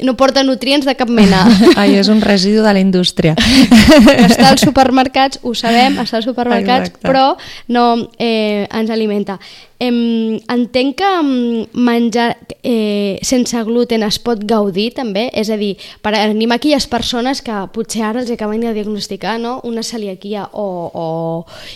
no 0.00 0.16
porta 0.16 0.44
nutrients 0.46 0.88
de 0.88 0.96
cap 0.96 1.12
mena. 1.12 1.44
Ai, 1.80 1.98
és 2.00 2.08
un 2.12 2.24
residu 2.24 2.64
de 2.64 2.72
la 2.72 2.80
indústria. 2.80 3.36
està 3.36 4.48
als 4.54 4.64
supermercats, 4.64 5.40
ho 5.42 5.52
sabem, 5.58 6.00
està 6.00 6.20
als 6.20 6.28
supermercats, 6.28 6.92
Exacte. 6.92 7.04
però 7.04 7.36
no 7.68 7.86
eh, 8.16 8.64
ens 8.72 8.90
alimenta. 9.02 9.38
Em, 9.82 10.38
entenc 10.52 10.96
que 11.00 11.08
em, 11.18 11.30
menjar 11.74 12.36
eh, 12.62 13.18
sense 13.26 13.58
gluten 13.66 14.04
es 14.06 14.20
pot 14.22 14.44
gaudir 14.46 14.92
també, 14.94 15.26
és 15.34 15.50
a 15.50 15.58
dir, 15.58 15.72
per 16.04 16.14
animar 16.14 16.60
aquelles 16.60 16.86
persones 16.86 17.42
que 17.42 17.56
potser 17.74 18.04
ara 18.06 18.22
els 18.22 18.30
acaben 18.30 18.62
de 18.62 18.72
diagnosticar 18.76 19.38
no? 19.42 19.56
una 19.66 19.82
celiaquia 19.82 20.46
o, 20.52 20.66
o, 20.94 21.06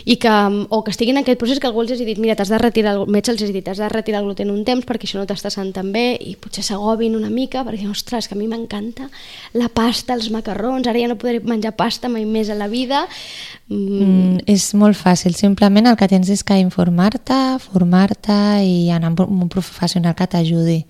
i 0.05 0.19
que, 0.23 0.35
o 0.71 0.83
que 0.85 0.95
estiguin 0.95 1.19
en 1.19 1.25
aquest 1.25 1.41
procés 1.41 1.59
que 1.59 1.67
algú 1.67 1.83
els 1.83 1.95
hagi 1.97 2.07
dit, 2.07 2.21
mira, 2.23 2.37
t'has 2.39 2.53
de 2.53 2.63
retirar, 2.63 2.95
el 2.95 3.11
metge 3.11 3.35
els 3.35 3.43
ha 3.43 3.51
dit, 3.51 3.65
t'has 3.67 3.83
de 3.83 3.91
retirar 3.91 4.23
el 4.23 4.31
gluten 4.31 4.55
un 4.55 4.63
temps 4.69 4.87
perquè 4.87 5.09
això 5.09 5.19
no 5.19 5.27
t'està 5.27 5.51
sent 5.51 5.75
tan 5.75 5.91
bé 5.95 6.13
i 6.15 6.37
potser 6.39 6.63
s'agobin 6.67 7.19
una 7.19 7.33
mica 7.33 7.65
perquè, 7.67 7.91
ostres, 7.91 8.31
que 8.31 8.39
a 8.39 8.41
mi 8.41 8.47
m'encanta 8.47 9.11
la 9.59 9.69
pasta, 9.69 10.15
els 10.15 10.31
macarrons, 10.31 10.87
ara 10.87 11.03
ja 11.03 11.11
no 11.11 11.19
podré 11.19 11.43
menjar 11.43 11.75
pasta 11.75 12.09
mai 12.13 12.27
més 12.29 12.53
a 12.53 12.59
la 12.59 12.71
vida. 12.71 13.07
Mm, 13.67 14.07
Mm, 14.07 14.45
és 14.51 14.67
molt 14.79 14.97
fàcil, 14.99 15.35
simplement 15.37 15.89
el 15.89 15.97
que 15.99 16.09
tens 16.11 16.29
és 16.33 16.43
que 16.47 16.57
informar-te, 16.61 17.39
formar-te 17.97 18.65
i 18.65 18.91
anar 18.93 19.09
amb 19.13 19.21
un 19.27 19.49
professional 19.49 20.15
que 20.15 20.27
t'ajudi. 20.27 20.83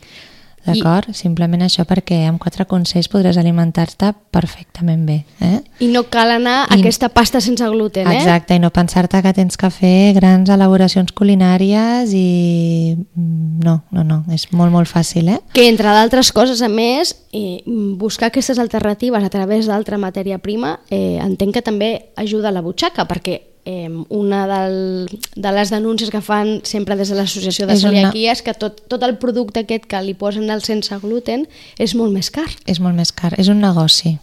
D'acord? 0.66 1.12
Simplement 1.14 1.62
això 1.62 1.84
perquè 1.86 2.24
amb 2.26 2.40
quatre 2.42 2.64
consells 2.66 3.06
podràs 3.06 3.36
alimentar-te 3.38 4.08
perfectament 4.34 5.04
bé. 5.06 5.20
Eh? 5.38 5.60
I 5.78 5.86
no 5.92 6.02
cal 6.10 6.32
anar 6.34 6.64
a 6.66 6.74
I- 6.74 6.80
aquesta 6.80 7.08
pasta 7.08 7.38
sense 7.40 7.62
gluten, 7.70 8.08
eh? 8.10 8.16
Exacte, 8.18 8.56
i 8.56 8.58
no 8.58 8.72
pensar-te 8.74 9.20
que 9.22 9.32
tens 9.32 9.56
que 9.56 9.70
fer 9.70 10.12
grans 10.16 10.50
elaboracions 10.50 11.12
culinàries 11.12 12.10
i... 12.12 12.96
mm, 13.14 13.44
No, 13.62 13.84
no, 13.92 14.02
no, 14.04 14.24
és 14.34 14.48
molt, 14.52 14.70
molt 14.72 14.86
fàcil, 14.90 15.28
eh? 15.28 15.38
Que 15.54 15.68
entre 15.68 15.88
d'altres 15.94 16.32
coses, 16.32 16.60
a 16.62 16.68
més, 16.68 17.14
eh, 17.32 17.62
buscar 17.96 18.28
aquestes 18.32 18.58
alternatives 18.58 19.22
a 19.22 19.30
través 19.30 19.66
d'altra 19.66 19.98
matèria 19.98 20.38
prima 20.38 20.80
eh, 20.90 21.18
entenc 21.22 21.54
que 21.54 21.62
també 21.62 22.10
ajuda 22.16 22.48
a 22.48 22.52
la 22.52 22.60
butxaca, 22.62 23.06
perquè 23.06 23.40
eh, 23.66 23.90
una 24.08 24.46
del, 24.46 25.08
de 25.34 25.52
les 25.52 25.70
denúncies 25.74 26.10
que 26.14 26.20
fan 26.22 26.60
sempre 26.64 26.96
des 26.96 27.10
de 27.10 27.16
l'associació 27.18 27.66
de 27.66 27.74
És 27.74 27.82
una- 27.84 27.90
celiaquia 27.92 28.32
és 28.32 28.42
que 28.46 28.54
tot, 28.54 28.80
tot 28.88 29.02
el 29.02 29.16
producte 29.18 29.60
aquest 29.66 29.84
que 29.90 30.00
li 30.06 30.14
posen 30.14 30.48
el 30.54 30.62
sense 30.62 30.94
gluten 31.02 31.44
és 31.76 31.94
molt 31.98 32.14
més 32.14 32.30
car. 32.30 32.46
És 32.64 32.78
molt 32.80 32.94
més 32.96 33.12
car, 33.12 33.34
és 33.38 33.48
un 33.52 33.60
negoci, 33.60 34.16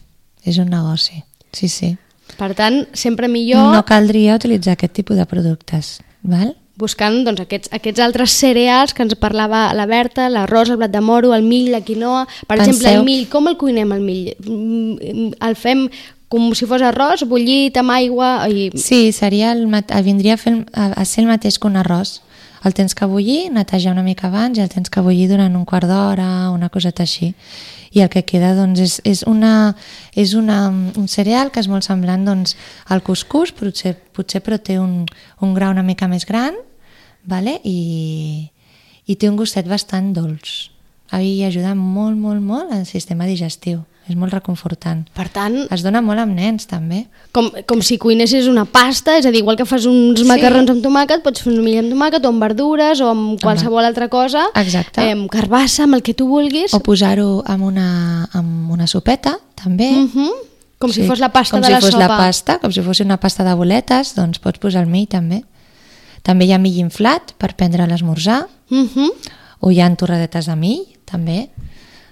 és 0.45 0.57
un 0.57 0.69
negoci, 0.71 1.21
sí, 1.51 1.67
sí. 1.67 1.97
Per 2.39 2.53
tant, 2.55 2.87
sempre 2.97 3.27
millor 3.27 3.73
No 3.75 3.83
caldria 3.85 4.35
utilitzar 4.39 4.73
aquest 4.73 4.93
tipus 4.95 5.17
de 5.19 5.25
productes, 5.29 5.99
val? 6.23 6.55
Buscant 6.83 7.21
doncs, 7.25 7.41
aquests, 7.47 7.71
aquests 7.73 8.03
altres 8.03 8.35
cereals 8.43 8.93
que 8.93 9.05
ens 9.07 9.15
parlava 9.19 9.69
la 9.73 9.85
Berta, 9.89 10.27
l'arròs, 10.29 10.69
el 10.73 10.81
blat 10.81 10.91
de 10.93 11.01
moro, 11.01 11.31
el 11.33 11.47
mill, 11.47 11.71
la 11.73 11.81
quinoa... 11.87 12.25
Per 12.47 12.57
Penseu- 12.59 12.75
exemple, 12.75 12.97
el 12.99 13.07
mill, 13.07 13.23
com 13.31 13.47
el 13.51 13.57
cuinem 13.61 13.95
el 13.95 14.03
mill? 14.03 14.33
Mm, 14.43 15.31
El 15.39 15.55
fem 15.59 15.87
com 16.33 16.47
si 16.57 16.65
fos 16.65 16.81
arròs, 16.81 17.21
bullit 17.29 17.75
amb 17.77 17.93
aigua 17.93 18.47
i... 18.49 18.71
Sí, 18.81 19.11
seria 19.13 19.51
el, 19.53 19.67
el 19.69 20.03
vindria 20.05 20.33
a, 20.33 20.41
fer, 20.41 20.53
el- 20.65 20.95
a, 20.97 21.05
ser 21.05 21.21
el 21.23 21.29
mateix 21.29 21.59
que 21.61 21.69
un 21.69 21.77
arròs. 21.77 22.15
El 22.65 22.73
tens 22.73 22.95
que 22.95 23.05
bullir, 23.05 23.51
netejar 23.51 23.91
una 23.91 24.05
mica 24.05 24.29
abans 24.31 24.57
i 24.57 24.63
el 24.63 24.69
tens 24.71 24.89
que 24.89 25.01
bullir 25.03 25.27
durant 25.29 25.53
un 25.59 25.65
quart 25.67 25.85
d'hora, 25.85 26.49
una 26.49 26.69
coseta 26.73 27.03
així. 27.03 27.33
I 27.93 28.01
el 28.01 28.09
que 28.09 28.23
queda 28.25 28.55
doncs, 28.57 28.79
és, 28.81 28.93
és, 29.05 29.21
una, 29.29 29.75
és 30.17 30.31
una, 30.33 30.61
un 30.71 31.05
cereal 31.11 31.51
que 31.53 31.61
és 31.61 31.67
molt 31.69 31.85
semblant 31.85 32.23
doncs, 32.25 32.55
al 32.89 33.03
cuscús, 33.05 33.51
potser, 33.53 33.93
potser 34.15 34.41
però 34.41 34.57
té 34.57 34.79
un, 34.81 35.03
un 35.43 35.53
grau 35.53 35.75
una 35.75 35.83
mica 35.85 36.07
més 36.09 36.25
gran 36.25 36.55
vale? 37.25 37.59
I, 37.63 38.49
i 39.05 39.15
té 39.15 39.29
un 39.29 39.37
gustet 39.39 39.67
bastant 39.67 40.13
dolç. 40.15 40.69
I 41.13 41.43
ajuda 41.45 41.75
molt, 41.77 42.17
molt, 42.17 42.41
molt 42.41 42.71
al 42.73 42.85
sistema 42.89 43.25
digestiu. 43.29 43.83
És 44.09 44.17
molt 44.19 44.33
reconfortant. 44.33 45.05
Per 45.15 45.29
tant, 45.31 45.53
Es 45.71 45.79
dona 45.81 46.01
molt 46.03 46.19
amb 46.19 46.33
nens, 46.35 46.65
també. 46.67 47.05
com, 47.31 47.45
com 47.65 47.79
si 47.81 47.95
cuinessis 47.97 48.49
una 48.51 48.65
pasta, 48.65 49.17
és 49.17 49.25
a 49.25 49.31
dir, 49.31 49.39
igual 49.39 49.55
que 49.55 49.63
fas 49.65 49.85
uns 49.85 50.19
Sí. 50.19 50.25
macarrons 50.27 50.69
amb 50.73 50.83
tomàquet, 50.83 51.21
pots 51.23 51.39
fer 51.41 51.53
un 51.53 51.63
mill 51.63 51.77
amb 51.79 51.93
tomàquet 51.93 52.25
o 52.25 52.27
amb 52.33 52.41
verdures 52.43 52.99
o 52.99 53.07
amb 53.13 53.39
qualsevol 53.39 53.85
altra 53.85 54.09
cosa. 54.09 54.43
Exacte. 54.55 54.99
Eh, 55.05 55.13
amb 55.13 55.29
carbassa, 55.31 55.83
amb 55.83 55.95
el 55.95 56.01
que 56.03 56.13
tu 56.13 56.27
vulguis. 56.27 56.73
O 56.73 56.81
posar-ho 56.81 57.43
amb 57.45 57.63
una, 57.63 58.27
amb 58.33 58.71
una 58.71 58.87
sopeta, 58.87 59.37
també. 59.55 59.89
Mhm. 59.91 60.29
Com 60.79 60.91
si 60.91 61.07
fos 61.07 61.19
la 61.19 61.31
pasta 61.31 61.55
com 61.55 61.61
de 61.61 61.67
si 61.67 61.71
la 61.71 61.79
fos 61.79 61.91
sopa. 61.91 62.07
la 62.07 62.17
pasta, 62.17 62.59
com 62.59 62.71
si 62.73 62.81
fos 62.81 62.99
una 62.99 63.15
pasta 63.17 63.45
de 63.45 63.53
boletes, 63.53 64.15
doncs 64.15 64.39
pots 64.39 64.59
posar 64.59 64.83
el 64.83 64.89
mill 64.89 65.07
també. 65.07 65.45
També 66.23 66.45
hi 66.47 66.53
ha 66.55 66.59
mill 66.61 66.79
inflat 66.79 67.33
per 67.37 67.55
prendre 67.59 67.85
l'esmorzar, 67.87 68.47
Mhm. 68.69 69.09
o 69.59 69.71
hi 69.71 69.79
ha 69.81 69.95
torradetes 69.95 70.45
de 70.47 70.55
mill, 70.55 70.85
també. 71.05 71.49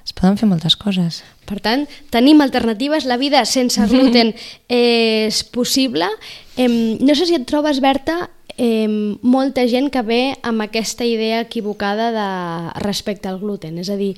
Es 0.03 0.13
poden 0.13 0.37
fer 0.37 0.47
moltes 0.49 0.75
coses. 0.75 1.23
Per 1.45 1.59
tant, 1.61 1.87
tenim 2.09 2.41
alternatives, 2.41 3.05
la 3.05 3.17
vida 3.17 3.43
sense 3.45 3.79
gluten 3.87 4.33
és 4.67 5.43
possible. 5.43 6.07
Em, 6.57 6.97
no 6.99 7.13
sé 7.15 7.25
si 7.25 7.35
et 7.35 7.45
trobes, 7.45 7.79
Berta, 7.79 8.29
em, 8.57 9.17
molta 9.21 9.63
gent 9.67 9.89
que 9.91 10.01
ve 10.01 10.35
amb 10.43 10.61
aquesta 10.61 11.05
idea 11.05 11.41
equivocada 11.41 12.11
de 12.11 12.79
respecte 12.83 13.27
al 13.29 13.39
gluten. 13.39 13.77
És 13.79 13.89
a 13.89 13.95
dir, 13.97 14.15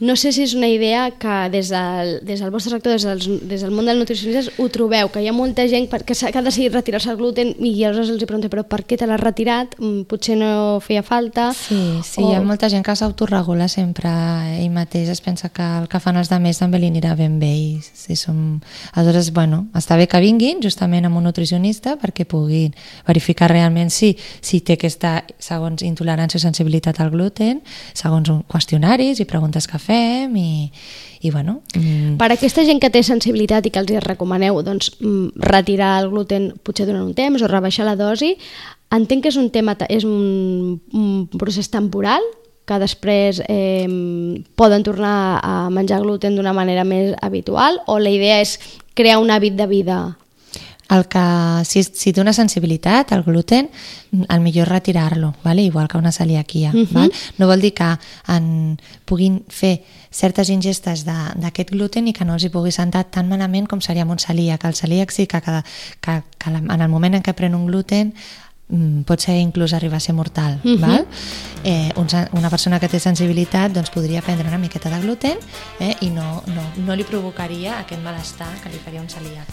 no 0.00 0.16
sé 0.16 0.32
si 0.32 0.42
és 0.44 0.54
una 0.54 0.68
idea 0.68 1.10
que 1.18 1.48
des 1.52 1.68
del, 1.72 2.20
des 2.26 2.40
del 2.40 2.50
vostre 2.50 2.70
sector, 2.74 2.92
des, 2.92 3.04
dels, 3.06 3.26
des 3.48 3.62
del 3.62 3.70
món 3.70 3.86
del 3.86 3.98
nutricionista, 3.98 4.50
ho 4.58 4.68
trobeu, 4.68 5.08
que 5.12 5.22
hi 5.22 5.28
ha 5.28 5.32
molta 5.36 5.66
gent 5.68 5.88
que, 6.04 6.14
s'ha- 6.14 6.32
que 6.32 6.38
ha 6.38 6.42
decidit 6.42 6.72
retirar-se 6.74 7.10
el 7.10 7.16
gluten 7.20 7.54
i 7.60 7.72
aleshores 7.84 8.10
els 8.14 8.22
hi 8.22 8.26
pregunto, 8.26 8.50
però 8.52 8.64
per 8.66 8.82
què 8.86 8.96
te 8.98 9.06
l'has 9.06 9.20
retirat? 9.20 9.76
Mm, 9.78 10.02
Potser 10.10 10.36
no 10.40 10.80
feia 10.80 11.02
falta? 11.02 11.52
Sí, 11.54 12.00
sí, 12.04 12.22
O- 12.22 12.30
hi 12.30 12.34
ha 12.36 12.42
molta 12.42 12.68
gent 12.72 12.84
que 12.86 12.96
s'autoregula 12.96 13.68
sempre 13.68 14.08
ell 14.60 14.70
mateix, 14.72 15.08
es 15.12 15.20
pensa 15.20 15.48
que 15.50 15.62
el 15.62 15.88
que 15.88 16.00
fan 16.00 16.16
els 16.16 16.30
altres 16.32 16.58
també 16.58 16.78
li 16.80 16.88
anirà 16.90 17.14
ben 17.16 17.38
bé 17.40 17.52
i 17.54 17.80
si 17.82 18.16
som... 18.16 18.60
aleshores, 18.94 19.32
bueno, 19.32 19.66
està 19.74 19.96
bé 19.96 20.06
que 20.08 20.20
vinguin 20.20 20.60
justament 20.62 21.04
amb 21.06 21.16
un 21.18 21.24
nutricionista 21.28 21.96
perquè 22.00 22.24
puguin 22.28 22.74
verificar 23.06 23.48
realment 23.50 23.75
si, 23.92 24.12
si 24.40 24.60
té 24.64 24.76
aquesta, 24.76 25.18
segons 25.42 25.84
intolerància 25.86 26.40
o 26.40 26.42
sensibilitat 26.42 27.00
al 27.00 27.12
gluten, 27.14 27.60
segons 27.96 28.30
un 28.32 28.42
qüestionaris 28.50 29.20
i 29.22 29.28
preguntes 29.28 29.68
que 29.70 29.80
fem 29.82 30.36
i, 30.40 30.70
i 31.22 31.32
bueno... 31.34 31.60
Mm, 31.74 32.16
Per 32.20 32.30
aquesta 32.32 32.64
gent 32.66 32.80
que 32.82 32.90
té 32.92 33.02
sensibilitat 33.06 33.66
i 33.66 33.74
que 33.74 33.82
els 33.82 33.92
hi 33.92 34.00
recomaneu 34.02 34.62
doncs, 34.66 34.94
mm, 35.00 35.44
retirar 35.52 35.96
el 36.02 36.10
gluten 36.14 36.50
potser 36.64 36.88
durant 36.88 37.04
un 37.04 37.14
temps 37.14 37.42
o 37.42 37.50
rebaixar 37.52 37.86
la 37.88 37.96
dosi, 37.98 38.34
entenc 38.94 39.26
que 39.26 39.32
és 39.34 39.38
un 39.40 39.50
tema, 39.54 39.76
és 39.88 40.06
un, 40.08 40.80
un 40.94 41.38
procés 41.38 41.70
temporal 41.72 42.24
que 42.66 42.78
després 42.82 43.40
eh, 43.46 43.86
poden 44.58 44.82
tornar 44.82 45.38
a 45.38 45.54
menjar 45.70 46.02
gluten 46.02 46.34
d'una 46.34 46.54
manera 46.56 46.82
més 46.84 47.14
habitual 47.22 47.78
o 47.86 48.00
la 48.02 48.10
idea 48.10 48.40
és 48.42 48.58
crear 48.98 49.20
un 49.22 49.30
hàbit 49.30 49.54
de 49.54 49.68
vida? 49.70 49.98
El 50.88 51.08
que, 51.10 51.20
si, 51.66 51.82
si 51.82 52.12
té 52.14 52.20
una 52.22 52.32
sensibilitat 52.32 53.10
al 53.12 53.24
gluten, 53.26 53.68
el 54.28 54.40
millor 54.40 54.68
retirar-lo, 54.68 55.34
vale? 55.42 55.62
igual 55.62 55.88
que 55.88 55.98
una 55.98 56.12
celiaquia. 56.12 56.72
Mhm. 56.72 56.86
val? 56.92 57.12
No 57.38 57.48
vol 57.48 57.60
dir 57.60 57.74
que 57.74 57.88
en, 58.28 58.78
puguin 59.04 59.42
fer 59.48 59.82
certes 60.10 60.48
ingestes 60.48 61.04
de- 61.04 61.32
d'aquest 61.42 61.70
gluten 61.74 62.06
i 62.08 62.12
que 62.12 62.24
no 62.24 62.34
els 62.34 62.44
hi 62.44 62.48
pugui 62.54 62.70
sentar 62.72 63.04
tan 63.10 63.28
malament 63.28 63.66
com 63.66 63.80
seria 63.80 64.02
amb 64.02 64.12
un 64.12 64.18
celíac. 64.22 64.64
El 64.64 64.74
celíac 64.74 65.10
sí 65.10 65.26
que, 65.26 65.40
que, 65.42 65.62
que, 66.00 66.22
que 66.38 66.50
en 66.50 66.80
el 66.80 66.88
moment 66.88 67.14
en 67.14 67.22
què 67.22 67.34
pren 67.34 67.54
un 67.54 67.66
gluten 67.66 68.14
pot 69.06 69.20
ser 69.22 69.36
inclús 69.38 69.72
arribar 69.72 69.98
a 69.98 70.00
ser 70.00 70.14
mortal. 70.14 70.58
Mhm. 70.64 70.80
val? 70.80 71.06
Eh, 71.64 71.90
un, 71.96 72.06
una 72.32 72.50
persona 72.50 72.78
que 72.78 72.88
té 72.88 72.98
sensibilitat 73.00 73.72
doncs, 73.72 73.90
podria 73.90 74.22
prendre 74.22 74.46
una 74.48 74.58
miqueta 74.58 74.90
de 74.90 75.00
gluten 75.02 75.38
eh, 75.80 75.96
i 76.00 76.10
no, 76.10 76.42
no, 76.46 76.62
no 76.86 76.94
li 76.94 77.02
provocaria 77.04 77.80
aquest 77.80 78.02
malestar 78.02 78.46
que 78.62 78.70
li 78.70 78.78
faria 78.84 79.00
un 79.00 79.08
celíac. 79.08 79.46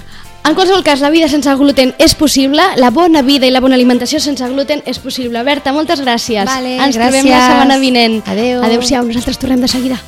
En 0.45 0.53
qualsevol 0.55 0.83
cas, 0.83 0.99
la 0.99 1.09
vida 1.09 1.29
sense 1.29 1.49
gluten 1.55 1.93
és 1.97 2.13
possible, 2.15 2.61
la 2.75 2.89
bona 2.91 3.21
vida 3.21 3.47
i 3.47 3.51
la 3.51 3.61
bona 3.61 3.75
alimentació 3.75 4.19
sense 4.19 4.45
gluten 4.49 4.83
és 4.85 4.99
possible. 4.99 5.41
Berta, 5.43 5.71
moltes 5.73 6.01
gràcies. 6.01 6.45
Vale, 6.45 6.75
Ens 6.77 6.95
trobem 6.97 7.25
la 7.25 7.37
gràcies. 7.37 7.47
setmana 7.53 7.77
vinent. 7.79 8.21
Adéu. 8.27 8.61
Adéu-siau, 8.63 9.05
nosaltres 9.05 9.39
tornem 9.39 9.61
de 9.61 9.67
seguida. 9.67 10.01